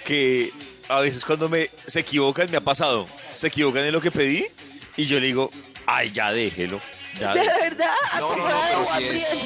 [0.04, 0.52] que
[0.90, 3.08] a veces cuando me se equivocan, me ha pasado.
[3.32, 4.48] Se equivocan en lo que pedí
[4.96, 5.52] Y yo le digo,
[5.86, 6.80] ay, ya déjelo.
[7.20, 9.38] Ya, De dé- verdad, No, no, no, sí es-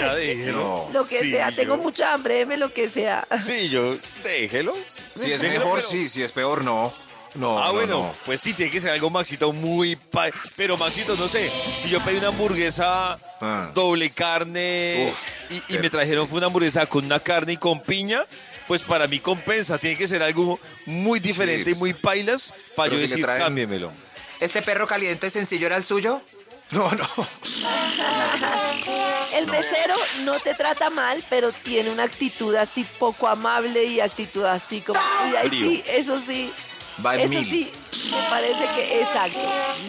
[0.00, 0.88] ya déjelo.
[0.92, 3.26] Lo que Sí, sea, tengo yo- mucha hambre, deme lo que sea.
[3.42, 4.74] Sí, yo, déjelo.
[5.14, 6.08] Si es Déjelo, mejor, pero- sí.
[6.08, 6.92] Si es peor, no.
[7.34, 8.14] No, Ah, no, bueno, no.
[8.24, 9.94] pues sí, tiene que ser algo Maxito muy...
[9.96, 13.70] pa- Pero Maxito, no sé, si yo pedí una hamburguesa Ah.
[13.74, 17.56] doble carne Uf, y, y pero- me trajeron fue una hamburguesa con una carne y
[17.58, 18.24] con piña,
[18.66, 19.76] pues para mí compensa.
[19.76, 23.08] Tiene que ser algo muy diferente Sí, y muy pailas para Pero yo si le
[23.10, 23.92] decir, traen- cámbiemelo.
[24.40, 26.22] ¿Este perro caliente sencillo era el suyo?
[26.70, 27.06] No, no.
[29.32, 34.44] El mesero no te trata mal, pero tiene una actitud así poco amable y actitud
[34.44, 35.00] así como...
[35.40, 35.70] Ay, Frío.
[35.70, 36.52] sí, eso sí.
[37.04, 37.44] Va en Eso mil.
[37.44, 37.70] sí,
[38.10, 39.38] me parece que exacto.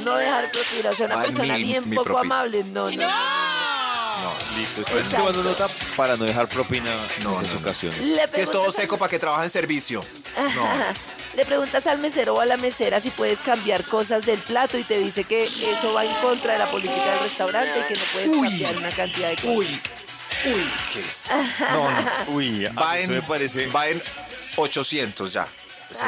[0.03, 0.89] No dejar propina.
[0.89, 2.35] O sea, una Va persona mil, bien poco propina.
[2.35, 2.63] amable.
[2.65, 3.07] No, no.
[4.57, 7.59] Listo, estoy tomando nota para no dejar propina No, en esas no, no.
[7.59, 7.99] ocasiones.
[8.33, 10.01] Si es todo seco para que trabaje en servicio.
[11.37, 14.83] Le preguntas al mesero o a la mesera si puedes cambiar cosas del plato y
[14.83, 18.05] te dice que eso va en contra de la política del restaurante y que no
[18.11, 18.49] puedes Uy.
[18.49, 19.49] cambiar una cantidad de cosas.
[19.55, 19.81] Uy.
[20.45, 21.03] Uy, ¿qué?
[21.71, 22.11] No, no.
[22.29, 23.67] Uy, a Va en, me parece...
[23.67, 24.01] va en
[24.55, 25.47] 800 ya.
[25.91, 26.05] Sí.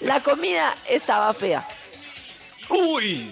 [0.00, 1.64] La comida estaba fea.
[2.68, 3.30] Uy.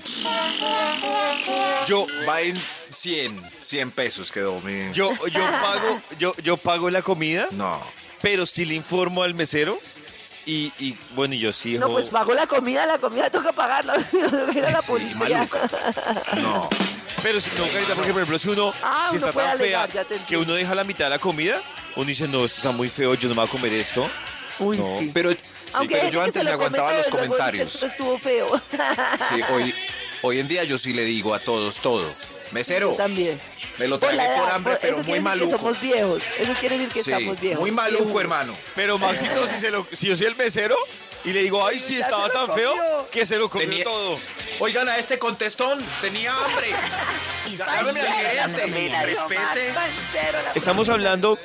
[1.88, 2.56] Yo, Va en
[2.90, 3.40] 100.
[3.60, 4.92] 100 pesos quedó mi...
[4.92, 7.82] yo, yo pago, yo, yo pago la comida, No.
[8.22, 9.80] pero sí le informo al mesero
[10.46, 13.94] y, y, bueno, y yo sí No, pues pago la comida, la comida toca pagarla.
[14.12, 15.48] No toca ir a la Sí, policía.
[16.42, 16.68] No.
[17.22, 19.84] Pero si no, Carita, porque por ejemplo, si uno, Ah, si uno está tan fea
[19.84, 21.62] alegar, que uno deja la mitad de la comida,
[21.96, 24.08] uno dice, no, esto está muy feo, yo no me voy a comer esto.
[24.58, 25.10] Uy, No, sí.
[25.14, 25.30] Pero,
[25.72, 27.74] hay yo antes me lo aguantaba los comentarios.
[27.74, 28.46] Esto estuvo feo.
[28.70, 29.74] Sí, hoy,
[30.22, 32.04] hoy en día yo sí le digo a todos todo.
[32.52, 33.38] Mesero, Yo también.
[33.78, 35.50] me lo Por tragué por edad, hambre, por- pero eso muy maluco.
[35.50, 36.22] que somos viejos.
[36.38, 37.60] Eso quiere decir que Sí, estamos viejos.
[37.60, 38.54] muy maluco, hermano.
[38.76, 40.76] Pero Maxito, si, se lo, si yo soy el mesero
[41.24, 42.74] y le digo, ay, sí, estaba tan feo
[43.10, 44.18] que se lo comió Tenía- todo.
[44.60, 46.72] Oigan a este contestón, tenía hambre.
[47.78, 49.74] Algerete, respete.
[50.54, 51.38] Estamos hablando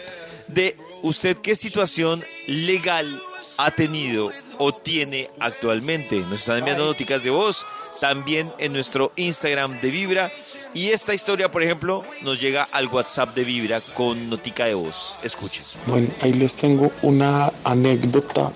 [0.48, 3.22] de usted qué situación legal
[3.58, 6.18] ha tenido o tiene actualmente.
[6.18, 7.66] Nos están enviando noticas de voz
[8.00, 10.32] también en nuestro Instagram de Vibra.
[10.74, 15.18] Y esta historia, por ejemplo, nos llega al WhatsApp de Vibra con notica de voz.
[15.24, 15.64] Escuchen.
[15.88, 18.52] Bueno, ahí les tengo una anécdota.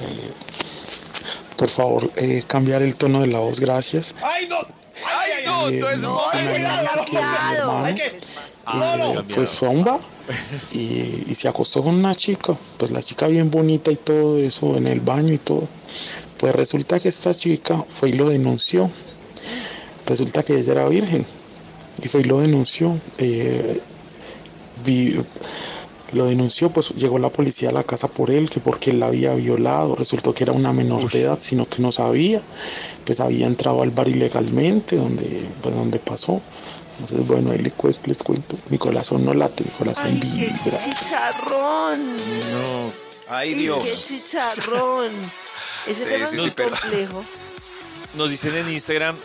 [0.00, 0.32] Eh,
[1.56, 4.14] por favor, eh, cambiar el tono de la voz, gracias.
[4.22, 4.56] ¡Ay, no!
[5.04, 5.68] ¡Ay, no!
[5.68, 6.32] Eh, Entonces, No,
[9.20, 10.00] eh, fue fue a un bar
[10.72, 14.76] y, y se acostó con una chica, pues la chica bien bonita y todo eso
[14.76, 15.68] en el baño y todo.
[16.40, 18.90] Pues resulta que esta chica fue y lo denunció.
[20.06, 21.26] Resulta que ella era virgen
[22.02, 22.98] y fue y lo denunció.
[23.18, 23.78] Eh,
[24.84, 25.20] vi-
[26.12, 29.06] lo denunció, pues llegó la policía a la casa por él, que porque él la
[29.06, 32.42] había violado, resultó que era una menor de edad, sino que no sabía,
[33.04, 36.40] pues había entrado al bar ilegalmente, donde, pues donde pasó.
[36.98, 40.80] Entonces, bueno, ahí les cuento, mi corazón no late, mi corazón Ay, qué vibra.
[40.84, 42.16] chicharrón.
[42.16, 42.90] No.
[43.28, 44.02] Ay, Qué Dios.
[44.08, 45.12] chicharrón.
[45.86, 47.24] Ese Sí, tema sí, es sí, pero- complejo.
[48.14, 49.16] Nos dicen en Instagram,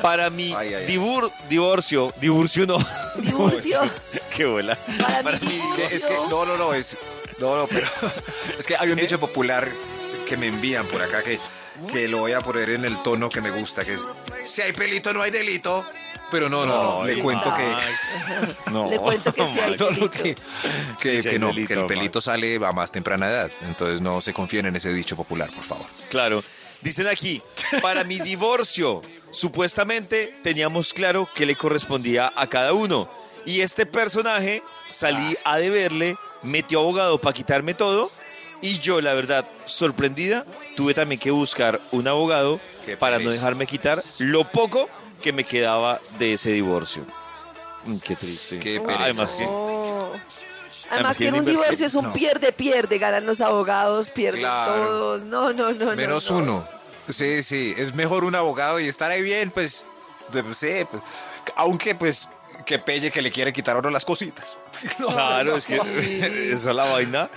[0.00, 2.78] para mi Ay, ay, divorcio, divorcio no.
[3.16, 3.80] Divorcio.
[4.36, 4.76] Qué bola.
[4.98, 5.84] Para Para mi mi divorcio.
[5.96, 6.96] Es que, no, no, no, es.
[7.38, 7.86] No, no, pero.
[8.58, 9.68] Es que hay un dicho popular
[10.26, 11.38] que me envían por acá que,
[11.92, 14.00] que lo voy a poner en el tono que me gusta, que es.
[14.46, 15.84] Si hay pelito, no hay delito.
[16.30, 17.64] Pero no, no, no, le cuento que.
[18.70, 20.10] No, Le cuento que sí hay No, no, delito.
[20.12, 20.36] que,
[21.00, 21.88] que- Sí, que no, delito, que el Max.
[21.88, 23.50] pelito sale a más temprana edad.
[23.62, 25.86] Entonces no se confíen en ese dicho popular, por favor.
[26.08, 26.44] Claro.
[26.82, 27.42] Dicen aquí,
[27.82, 33.10] para mi divorcio, supuestamente teníamos claro que le correspondía a cada uno.
[33.44, 35.54] Y este personaje salí Ah.
[35.54, 38.08] a deberle, metió abogado para quitarme todo.
[38.62, 40.44] Y yo, la verdad, sorprendida,
[40.76, 44.88] tuve también que buscar un abogado Qué para no dejarme quitar lo poco
[45.22, 47.04] que me quedaba de ese divorcio.
[47.86, 48.58] Mm, Qué triste.
[48.58, 49.04] Qué pereza.
[49.04, 49.48] Además que.
[50.90, 52.12] Además que en un divorcio es un no.
[52.12, 54.74] pierde-pierde, ganan los abogados, pierden Claro.
[54.86, 55.24] todos.
[55.24, 55.86] No, no, no.
[55.86, 56.36] no, Menos no.
[56.38, 56.68] uno.
[57.08, 59.84] Sí, sí, es mejor un abogado y estar ahí bien, pues,
[60.32, 61.02] de- sí, pues,
[61.56, 62.28] aunque pues
[62.70, 64.56] que pelle que le quiere quitar a uno las cositas.
[64.96, 65.74] Claro, es que
[66.52, 67.28] esa es la vaina.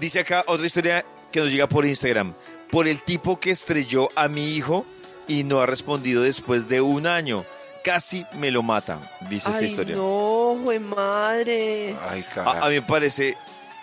[0.00, 2.34] Dice acá otra historia que nos llega por Instagram.
[2.70, 4.86] Por el tipo que estrelló a mi hijo
[5.26, 7.44] y no ha respondido después de un año.
[7.84, 8.98] Casi me lo mata,
[9.30, 9.96] dice esta Ay, historia.
[9.96, 11.94] no, jue madre.
[12.08, 13.36] Ay, A, a mí me parece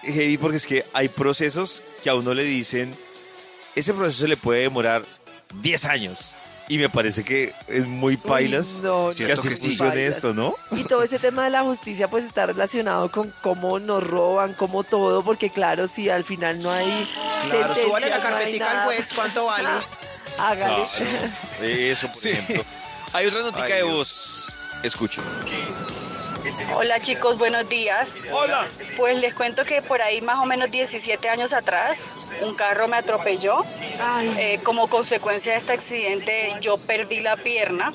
[0.03, 2.93] heavy porque es que hay procesos que a uno le dicen,
[3.75, 5.03] ese proceso le puede demorar
[5.61, 6.34] 10 años.
[6.67, 9.67] Y me parece que es muy pailas no, que Cierto así que sí.
[9.67, 10.15] funcione Pailas.
[10.15, 10.55] esto, ¿no?
[10.71, 14.83] Y todo ese tema de la justicia pues está relacionado con cómo nos roban, cómo
[14.83, 17.07] todo, porque claro, si al final no hay
[17.49, 18.85] Claro, súbale sentencia, la no carpetica al nada.
[18.87, 19.67] juez, ¿cuánto vale?
[20.39, 20.81] Hágale.
[21.61, 22.63] Eso, por ejemplo.
[23.13, 24.47] Hay otra notica Ay, de voz.
[24.83, 25.23] Escuchen.
[26.75, 28.15] Hola chicos, buenos días.
[28.31, 28.67] Hola.
[28.97, 32.97] Pues les cuento que por ahí más o menos 17 años atrás un carro me
[32.97, 33.63] atropelló.
[34.37, 37.93] Eh, como consecuencia de este accidente yo perdí la pierna.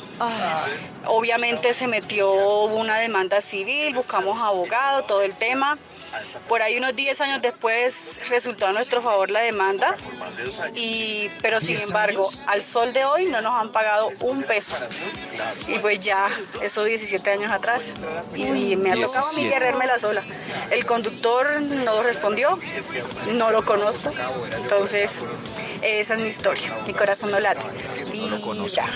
[1.07, 2.33] Obviamente se metió
[2.65, 5.79] una demanda civil, buscamos abogado, todo el tema.
[6.49, 9.97] Por ahí unos 10 años después resultó a nuestro favor la demanda,
[10.75, 14.77] y, pero sin embargo, al sol de hoy no nos han pagado un peso.
[15.69, 16.29] Y pues ya,
[16.63, 17.95] eso 17 años atrás.
[18.35, 19.49] Y, y me ha tocado a mí 17.
[19.49, 20.23] guerrérmela sola.
[20.71, 22.59] El conductor no respondió,
[23.33, 24.13] no lo conozco.
[24.57, 25.23] Entonces,
[25.83, 26.73] esa es mi historia.
[26.87, 27.63] Mi corazón no late.
[28.13, 28.87] Y ya.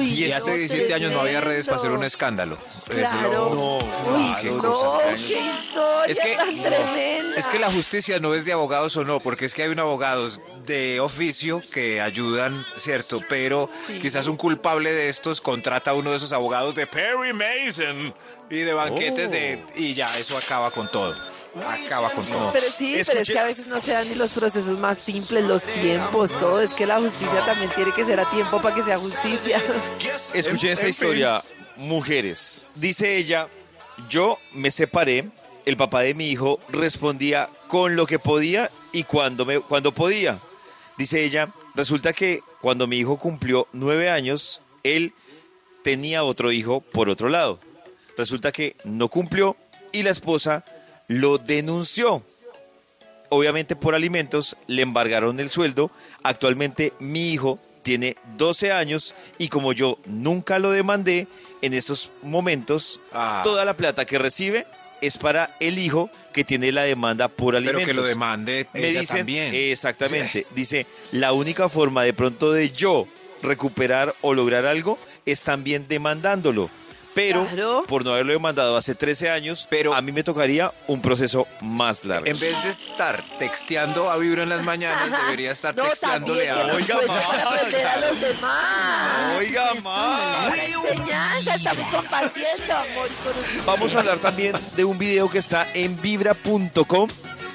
[0.00, 2.58] Y hace 17 años no había redes para hacer un escándalo.
[2.86, 3.78] Claro.
[3.78, 7.36] Uy, qué no, cosas tan- qué historia Es que- tan tremenda.
[7.36, 9.78] Es que la justicia no es de abogados o no, porque es que hay un
[9.78, 13.20] abogados de oficio que ayudan, ¿cierto?
[13.28, 13.70] Pero
[14.00, 18.14] quizás un culpable de estos contrata a uno de esos abogados de Perry Mason
[18.50, 19.30] y de banquetes Oh.
[19.30, 19.62] de...
[19.76, 21.14] Y ya, eso acaba con todo.
[21.66, 22.52] Acaba con todo.
[22.52, 25.44] Pero sí, pero es que a veces no se dan ni los procesos más simples,
[25.44, 26.60] los tiempos, todo.
[26.60, 29.60] Es que la justicia también tiene que ser a tiempo para que sea justicia.
[30.34, 31.42] Escuchen esta historia,
[31.76, 32.66] mujeres.
[32.74, 33.48] Dice ella,
[34.08, 35.28] yo me separé,
[35.66, 40.38] el papá de mi hijo respondía con lo que podía y cuando, me, cuando podía.
[40.96, 45.12] Dice ella, resulta que cuando mi hijo cumplió nueve años, él
[45.82, 47.60] tenía otro hijo por otro lado.
[48.16, 49.56] Resulta que no cumplió
[49.92, 50.64] y la esposa
[51.08, 52.22] lo denunció.
[53.30, 55.90] Obviamente por alimentos le embargaron el sueldo.
[56.22, 61.26] Actualmente mi hijo tiene 12 años y como yo nunca lo demandé,
[61.60, 63.40] en estos momentos Ah.
[63.42, 64.66] toda la plata que recibe
[65.00, 67.86] es para el hijo que tiene la demanda por Pero alimentos.
[67.86, 69.54] que lo demande Me ella dicen, también.
[69.54, 73.06] exactamente, dice, la única forma de pronto de yo
[73.42, 76.68] recuperar o lograr algo es también demandándolo.
[77.14, 77.84] Pero Claro.
[77.88, 82.04] por no haberlo demandado hace 13 años, pero a mí me tocaría un proceso más
[82.04, 82.26] largo.
[82.26, 86.64] En vez de estar texteando a Vibra en las mañanas, debería estar No, texteándole a...
[86.64, 87.20] nos cuente para
[87.56, 89.36] aprender a los demás.
[89.38, 90.48] Oiga, más.
[90.48, 93.08] Una enseñanza, estamos compartiendo amor.
[93.66, 97.08] Vamos a hablar también de un video que está en vibra.com,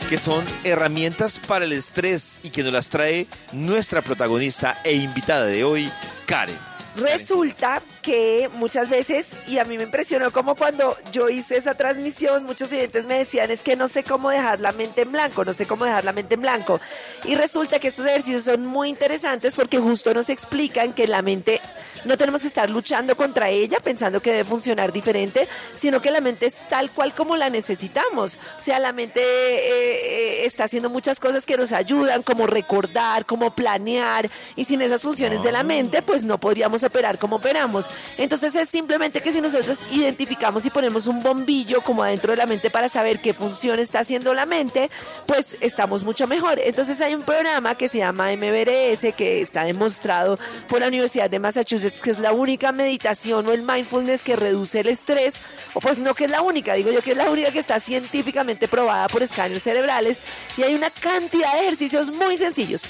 [0.10, 5.46] que son herramientas para el estrés y que nos las trae nuestra protagonista e invitada
[5.46, 5.90] de hoy,
[6.26, 6.58] Karen.
[6.98, 12.44] Resulta que muchas veces, y a mí me impresionó como cuando yo hice esa transmisión,
[12.44, 15.54] muchos oyentes me decían, es que no sé cómo dejar la mente en blanco, no
[15.54, 16.80] sé cómo dejar la mente en blanco.
[17.24, 21.62] Y resulta que estos ejercicios son muy interesantes porque justo nos explican que la mente
[22.06, 26.20] no tenemos que estar luchando contra ella pensando que debe funcionar diferente, sino que la
[26.22, 28.38] mente es tal cual como la necesitamos.
[28.60, 33.26] O sea, la mente eh, eh, está haciendo muchas cosas que nos ayudan, como recordar,
[33.26, 37.90] como planear, y sin esas funciones de la mente, pues no podríamos operar como operamos.
[38.18, 42.46] Entonces es simplemente que si nosotros identificamos y ponemos un bombillo como adentro de la
[42.46, 44.90] mente para saber qué función está haciendo la mente,
[45.26, 46.60] pues estamos mucho mejor.
[46.60, 51.40] Entonces hay un programa que se llama MBRS que está demostrado por la Universidad de
[51.40, 55.40] Massachusetts que es la única meditación o el mindfulness que reduce el estrés,
[55.74, 57.80] o pues no que es la única, digo yo que es la única que está
[57.80, 60.22] científicamente probada por escáneres cerebrales
[60.58, 62.84] y hay una cantidad de ejercicios muy sencillos.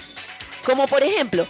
[0.66, 1.46] Como por ejemplo,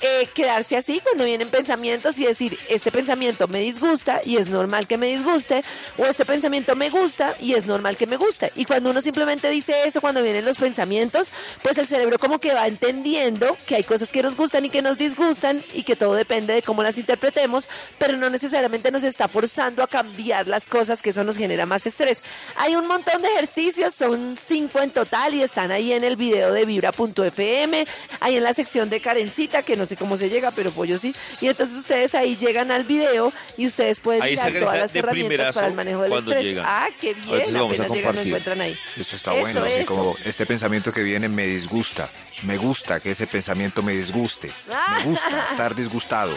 [0.00, 4.86] eh, quedarse así cuando vienen pensamientos y decir, este pensamiento me disgusta y es normal
[4.86, 5.62] que me disguste,
[5.98, 8.50] o este pensamiento me gusta y es normal que me guste.
[8.56, 11.32] Y cuando uno simplemente dice eso, cuando vienen los pensamientos,
[11.62, 14.80] pues el cerebro como que va entendiendo que hay cosas que nos gustan y que
[14.80, 19.28] nos disgustan y que todo depende de cómo las interpretemos, pero no necesariamente nos está
[19.28, 22.22] forzando a cambiar las cosas, que eso nos genera más estrés.
[22.56, 26.52] Hay un montón de ejercicios, son cinco en total y están ahí en el video
[26.52, 27.86] de vibra.fm,
[28.20, 31.14] ahí en la sección de Karencita, que no sé cómo se llega, pero pollo sí.
[31.40, 34.98] Y entonces ustedes ahí llegan al video y ustedes pueden Ahí mirar todas las de
[35.00, 36.44] herramientas para el manejo del estrés.
[36.44, 36.64] llegan.
[36.66, 38.78] Ah, qué bien, apenas llegan lo encuentran ahí.
[38.96, 39.86] Eso está Eso, bueno, así eso.
[39.94, 42.08] como este pensamiento que viene me disgusta.
[42.42, 44.50] Me gusta que ese pensamiento me disguste.
[44.72, 44.96] Ah.
[44.98, 46.32] Me gusta estar disgustado.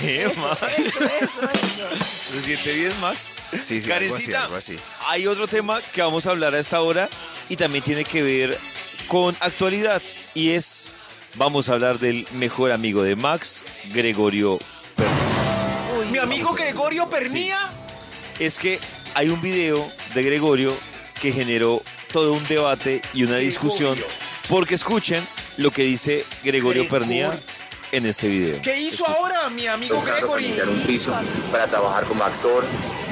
[0.00, 0.62] ¿Qué más?
[0.62, 2.04] Eso, eso, eso.
[2.32, 3.32] ¿Se siente bien, Max?
[3.62, 4.78] Sí, sí, algo así, algo así.
[5.08, 7.08] hay otro tema que vamos a hablar a esta hora
[7.48, 8.58] y también tiene que ver
[9.08, 10.00] con actualidad
[10.34, 10.92] y es,
[11.36, 14.58] vamos a hablar del mejor amigo de Max, Gregorio
[15.98, 17.58] Uy, Mi amigo Gregorio Pernía.
[18.38, 18.80] Es que
[19.14, 20.72] hay un video de Gregorio
[21.20, 21.82] que generó
[22.12, 23.96] todo un debate y una discusión
[24.48, 25.24] porque escuchen
[25.56, 27.32] lo que dice Gregorio Pernía
[27.92, 28.60] en este video.
[28.62, 30.02] ¿Qué hizo ahora mi amigo
[30.38, 31.12] limpiar un piso,
[31.50, 32.64] para trabajar como actor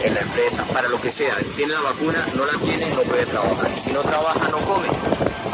[0.02, 1.36] en la empresa, para lo que sea.
[1.56, 3.70] Tiene la vacuna, no la tiene, no puede trabajar.
[3.76, 4.88] Y si no trabaja, no come.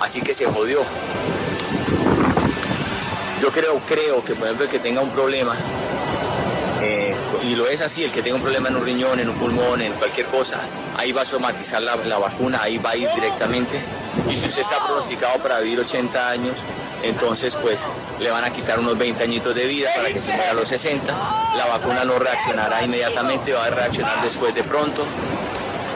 [0.01, 0.81] Así que se jodió.
[3.41, 5.55] Yo creo, creo que por ejemplo el que tenga un problema,
[6.83, 7.15] eh,
[7.45, 9.81] y lo es así, el que tenga un problema en un riñón, en un pulmón,
[9.81, 10.61] en cualquier cosa,
[10.97, 13.81] ahí va a somatizar la, la vacuna, ahí va a ir directamente.
[14.29, 16.65] Y si usted está pronosticado para vivir 80 años,
[17.03, 17.81] entonces pues
[18.19, 20.69] le van a quitar unos 20 añitos de vida para que se muera a los
[20.69, 21.13] 60.
[21.57, 25.07] La vacuna no reaccionará inmediatamente, va a reaccionar después de pronto.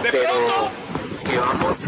[0.03, 0.33] Pero
[1.25, 1.87] que vamos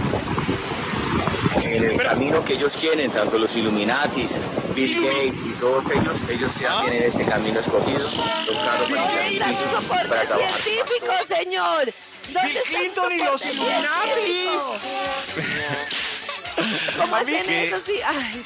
[1.64, 4.32] en el camino que ellos quieren, tanto los Illuminatis,
[4.74, 7.98] Bill Gates y todos ellos, ellos ya tienen este camino escogido.
[8.00, 10.60] Los carros van a ¿Dónde ser está su listos soporte para trabajar.
[10.62, 11.94] científico, señor?
[12.32, 14.62] ¿Dónde Bill Clinton y los soporte Illuminatis.
[16.96, 17.80] ¿Cómo hacen que- eso?
[17.84, 17.94] Sí.
[18.06, 18.42] Ay,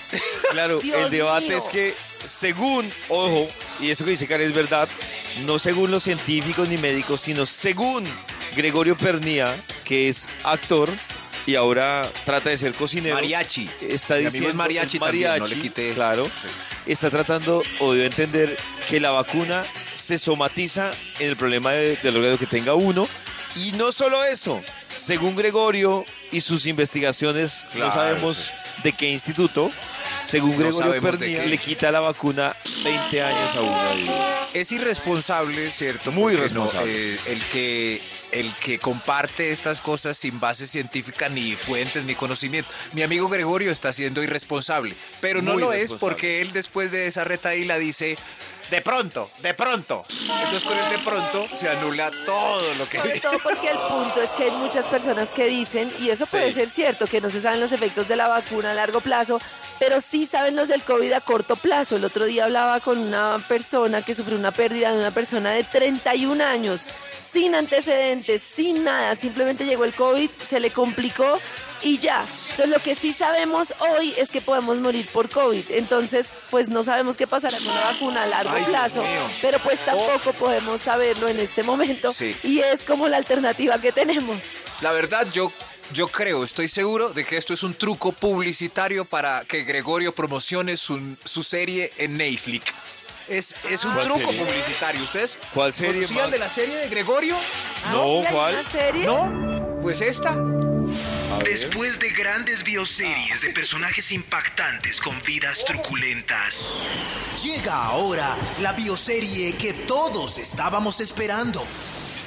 [0.50, 1.58] Claro, Dios el debate mío.
[1.58, 1.94] es que
[2.26, 3.46] según, ojo,
[3.80, 4.88] y eso que dice Karen es verdad,
[5.44, 8.04] no según los científicos ni médicos, sino según
[8.56, 9.54] Gregorio Pernía,
[9.84, 10.88] que es actor
[11.48, 13.14] y ahora trata de ser cocinero.
[13.14, 13.68] Mariachi.
[13.80, 15.94] Está diciendo es mariachi también, no le mariachi, quité.
[15.94, 16.28] Claro.
[16.84, 18.54] Está tratando o a entender
[18.88, 23.08] que la vacuna se somatiza en el problema de- del órgano que tenga uno.
[23.56, 24.62] Y no solo eso,
[24.94, 28.52] según Gregorio y sus investigaciones, no sabemos sí.
[28.84, 29.70] de qué instituto,
[30.28, 32.54] según No Gregorio Pernía, le quita la vacuna
[32.84, 34.12] 20 años a uno.
[34.52, 36.12] Es irresponsable, ¿cierto?
[36.12, 37.14] Muy no, irresponsable.
[37.14, 38.02] eh, el, que,
[38.32, 42.68] el que comparte estas cosas sin base científica, ni fuentes, ni conocimiento.
[42.92, 47.06] Mi amigo Gregorio está siendo irresponsable, pero no Muy lo es porque él después de
[47.06, 48.16] esa retaíla dice...
[48.70, 50.04] De pronto, de pronto.
[50.10, 52.98] Entonces con el de pronto se anula todo lo que...
[52.98, 56.48] Sobre todo porque el punto es que hay muchas personas que dicen, y eso puede
[56.48, 56.60] Sí.
[56.60, 59.38] ser cierto, que no se saben los efectos de la vacuna a largo plazo,
[59.78, 61.96] pero sí saben los del COVID a corto plazo.
[61.96, 65.64] El otro día hablaba con una persona que sufrió una pérdida de una persona de
[65.64, 71.40] 31 años, sin antecedentes, sin nada, simplemente llegó el COVID, se le complicó
[71.82, 72.24] y ya.
[72.50, 75.70] Entonces lo que sí sabemos hoy es que podemos morir por COVID.
[75.70, 79.04] Entonces, pues no sabemos qué pasará con la vacuna a largo Ay, plazo,
[79.40, 82.12] pero pues tampoco podemos saberlo en este momento.
[82.12, 82.36] Sí.
[82.42, 84.44] Y es como la alternativa que tenemos.
[84.80, 85.50] La verdad, yo,
[85.92, 90.76] yo creo, estoy seguro de que esto es un truco publicitario para que Gregorio promocione
[90.76, 92.64] su, su serie en Netflix.
[93.28, 94.42] Es, es un ¿Cuál truco serie?
[94.44, 95.02] publicitario.
[95.02, 96.30] ¿Ustedes ¿Cuál serie, conocían Max?
[96.32, 97.36] de la serie de Gregorio?
[97.92, 98.54] No, ¿Sí hay ¿cuál?
[98.54, 99.04] una serie?
[99.04, 99.78] ¿No?
[99.82, 100.34] Pues esta.
[101.58, 106.72] Después de grandes bioseries de personajes impactantes con vidas truculentas,
[107.42, 111.60] llega ahora la bioserie que todos estábamos esperando.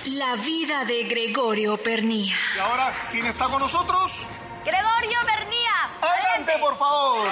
[0.04, 2.36] La vida de Gregorio Pernía.
[2.58, 4.28] ¿Y ahora quién está con nosotros?
[4.66, 5.72] Gregorio Pernía.
[6.02, 7.30] Adelante, por favor.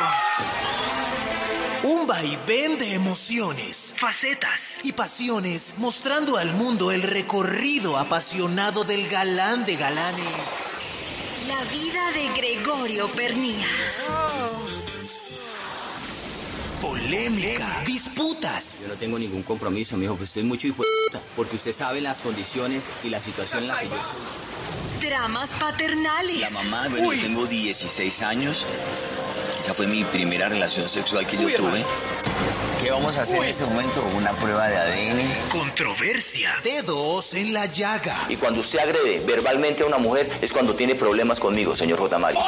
[1.83, 9.65] Un vaivén de emociones, facetas y pasiones mostrando al mundo el recorrido apasionado del galán
[9.65, 10.68] de galanes.
[11.49, 13.65] La vida de Gregorio Pernía.
[16.79, 21.55] Polémica, disputas, Yo no tengo ningún compromiso, mijo, pues estoy mucho hijo de puta, porque
[21.55, 25.09] usted sabe las condiciones y la situación en la que yo estoy.
[25.09, 26.39] Dramas paternales.
[26.39, 28.67] La mamá, bueno, yo tengo 16 años.
[29.59, 31.83] Esa fue mi primera relación sexual que yo tuve.
[32.89, 34.03] ¿Qué vamos a hacer en este momento?
[34.15, 35.49] Una prueba de ADN.
[35.51, 38.17] controversia, dedos en la llaga.
[38.29, 42.17] Y cuando usted agrede verbalmente a una mujer es cuando tiene problemas conmigo, señor J.
[42.17, 42.39] Mari.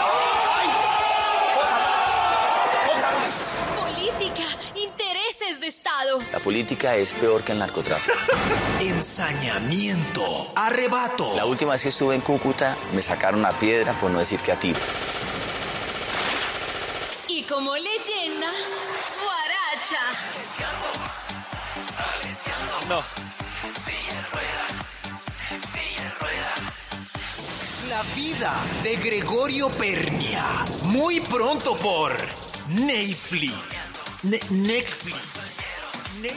[3.78, 4.42] Política.
[4.74, 6.20] Intereses de Estado.
[6.34, 8.18] La política es peor que el narcotráfico.
[8.80, 11.36] Ensañamiento, arrebato.
[11.36, 14.52] La última vez que estuve en Cúcuta me sacaron a piedra, por no decir que
[14.52, 14.80] a tiro.
[17.28, 18.48] Y como leyenda,
[22.88, 23.04] No.
[27.90, 30.44] La vida de Gregorio Pernia.
[30.84, 32.16] Muy pronto por
[32.70, 33.54] Netflix.
[34.24, 35.18] Ne- Netflix.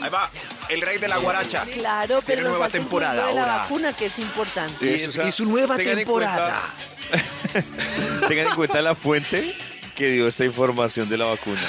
[0.03, 0.29] Ahí va,
[0.71, 1.63] el rey de la guaracha.
[1.75, 3.57] Claro, pero Tiene nos nueva falta un temporada punto de la ahora.
[3.63, 4.87] vacuna que es importante.
[4.87, 6.61] Y su- y su nueva tengan en temporada.
[7.11, 9.57] cuenta- tengan en cuenta la fuente
[9.95, 11.61] que dio esta información de la vacuna.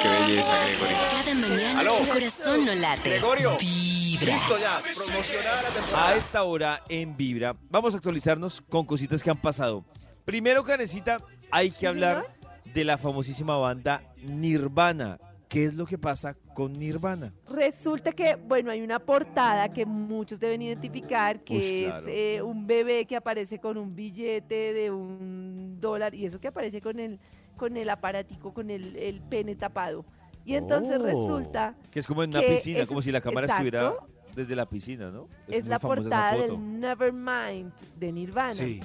[0.00, 0.96] Qué belleza, Gregorio.
[1.10, 1.96] Cada mañana Aló.
[1.96, 3.10] tu corazón no late.
[3.10, 3.56] Gregorio.
[3.58, 4.34] Vibra.
[4.34, 6.08] Listo ya, promocionar la temporada.
[6.08, 9.84] A esta hora en Vibra, vamos a actualizarnos con cositas que han pasado.
[10.24, 12.26] Primero, Canecita, hay que hablar
[12.64, 15.18] de la famosísima banda Nirvana.
[15.48, 17.32] ¿Qué es lo que pasa con Nirvana?
[17.48, 22.06] Resulta que, bueno, hay una portada que muchos deben identificar, que claro.
[22.06, 26.48] es eh, un bebé que aparece con un billete de un dólar y eso que
[26.48, 27.18] aparece con el,
[27.58, 30.06] con el aparatico, con el, el pene tapado.
[30.46, 31.04] Y entonces Oh.
[31.04, 33.64] resulta Que es como en una que piscina, ese como es- si la cámara exacto,
[33.66, 33.94] estuviera
[34.34, 35.28] desde la piscina, ¿no?
[35.48, 36.42] es muy la famosa esa portada foto.
[36.52, 38.54] del Nevermind de Nirvana.
[38.54, 38.80] Sí.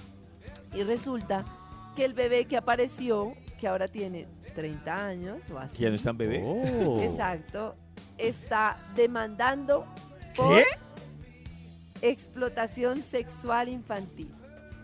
[0.73, 1.45] Y resulta
[1.95, 5.77] que el bebé que apareció, que ahora tiene 30 años o así.
[5.77, 6.41] Que ya no están bebé.
[6.43, 6.99] Oh.
[7.01, 7.75] Exacto.
[8.17, 9.85] Está demandando
[10.35, 10.63] por ¿Qué?
[12.01, 14.33] explotación sexual infantil.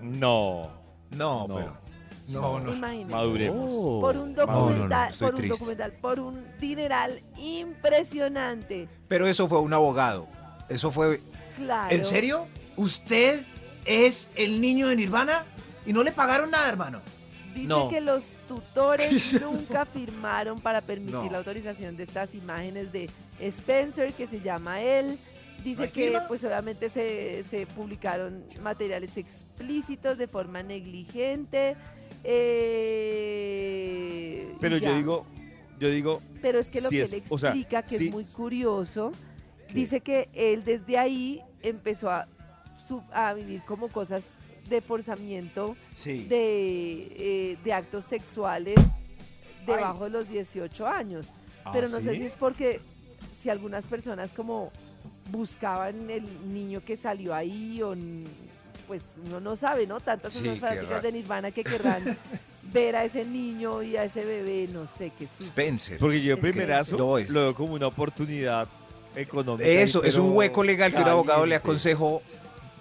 [0.01, 0.69] No.
[1.11, 1.55] No, No.
[1.55, 1.77] pero.
[2.29, 2.73] No, no.
[2.73, 3.11] Imagínense.
[3.13, 3.69] Maduremos.
[3.71, 3.99] Oh.
[4.01, 5.57] Por un No, no, no, documental, por un triste.
[5.59, 8.87] documental, por un dineral impresionante.
[9.07, 10.27] Pero eso fue un abogado.
[10.69, 11.21] Eso fue.
[11.57, 11.93] Claro.
[11.95, 12.47] ¿En serio?
[12.77, 13.43] ¿Usted
[13.85, 15.45] es el niño de Nirvana?
[15.85, 17.01] ¿Y no le pagaron nada, hermano?
[17.53, 17.89] Dice No.
[17.89, 21.29] que los tutores nunca firmaron para permitir No.
[21.31, 23.09] la autorización de estas imágenes de
[23.39, 25.17] Spencer, que se llama él.
[25.63, 26.27] Dice ¿No hay que firma?
[26.27, 31.75] pues obviamente se, se publicaron materiales explícitos de forma negligente.
[33.19, 35.25] Eh, Pero yo digo,
[35.79, 38.25] yo digo, Pero es que lo que es- él o sea, explica, que es muy
[38.25, 39.11] curioso,
[39.73, 42.27] dice que él desde ahí empezó a,
[43.35, 44.25] vivir como cosas
[44.67, 46.23] de forzamiento Sí.
[46.25, 47.07] de,
[47.51, 48.79] eh, de actos sexuales
[49.65, 51.33] debajo de los 18 años.
[51.63, 52.81] ¿Ah, Pero no sé si es porque
[53.39, 54.71] si algunas personas como
[55.31, 57.95] buscaban el niño que salió ahí o
[58.89, 59.99] pues uno no sabe, ¿no?
[59.99, 62.17] Tantas son Sí, las fanáticas de Nirvana que querrán
[62.73, 65.43] ver a ese niño y a ese bebé, no sé qué susto.
[65.43, 65.99] Spencer.
[65.99, 68.67] porque yo primerazo No, es- lo veo como una oportunidad
[69.15, 69.69] económica.
[69.69, 72.23] Eso, es un hueco legal que un abogado le aconsejó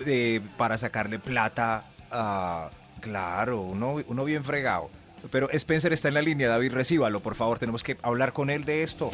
[0.06, 2.70] eh, para sacarle plata a.
[3.02, 4.88] Claro, uno, uno bien fregado.
[5.30, 7.58] Pero Spencer está en la línea, David, recíbalo, por favor.
[7.58, 9.10] Tenemos que hablar con él de esto.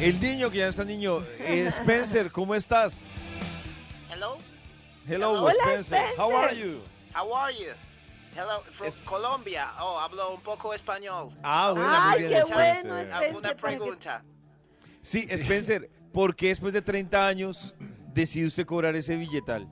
[0.00, 1.22] El niño que ya está niño.
[1.38, 3.04] eh, Spencer, ¿cómo estás?
[4.12, 4.36] Hello?
[5.06, 5.96] Hello, Hola, Spencer.
[6.16, 6.66] How are Spencer.
[6.66, 6.80] you?
[7.12, 7.72] How are you?
[8.34, 9.68] Hello, from Colombia.
[9.78, 11.30] Oh, hablo un poco español.
[11.42, 13.02] Ah, bueno, Ay, muy bien, qué bueno, Spencer.
[13.02, 13.24] Spencer.
[13.24, 14.22] ¿Alguna pregunta?
[15.02, 17.74] Sí, Spencer, ¿por qué después de 30 años
[18.14, 19.68] decide usted cobrar ese billetal?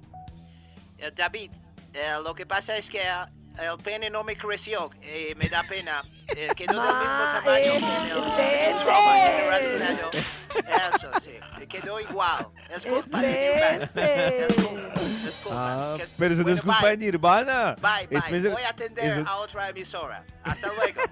[0.99, 1.53] Eh, David,
[1.95, 3.25] eh, lo que pasa es que eh,
[3.61, 4.91] el pene no me creció.
[5.03, 6.03] eh, me da pena.
[6.29, 8.19] Eh, quedó del mismo Ma, tamaño eh, que el.
[10.67, 11.31] Eso, sí.
[11.61, 12.47] eh, Quedó igual.
[12.75, 13.85] Es culpa de Nirvana.
[13.85, 14.51] Spencer.
[14.51, 15.59] Es culpa, es culpa.
[15.59, 16.91] Ah, Que- pero eso no es culpa bye.
[16.91, 17.77] de Nirvana.
[17.81, 20.25] Bye, Voy a atender eso- a otra emisora.
[20.43, 21.01] Hasta luego.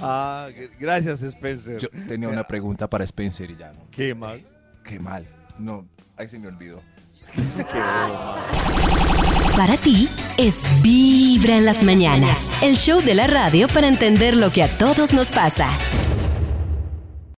[0.00, 1.78] Ah, gr- gracias, Spencer.
[1.78, 3.88] Yo tenía una pregunta para Spencer y ya no.
[3.90, 4.44] Qué mal.
[4.84, 5.26] Qué mal.
[5.58, 5.84] No,
[6.16, 6.80] ahí se me olvidó.
[9.56, 14.50] Para ti es Vibra en las mañanas, el show de la radio para entender lo
[14.50, 15.68] que a todos nos pasa.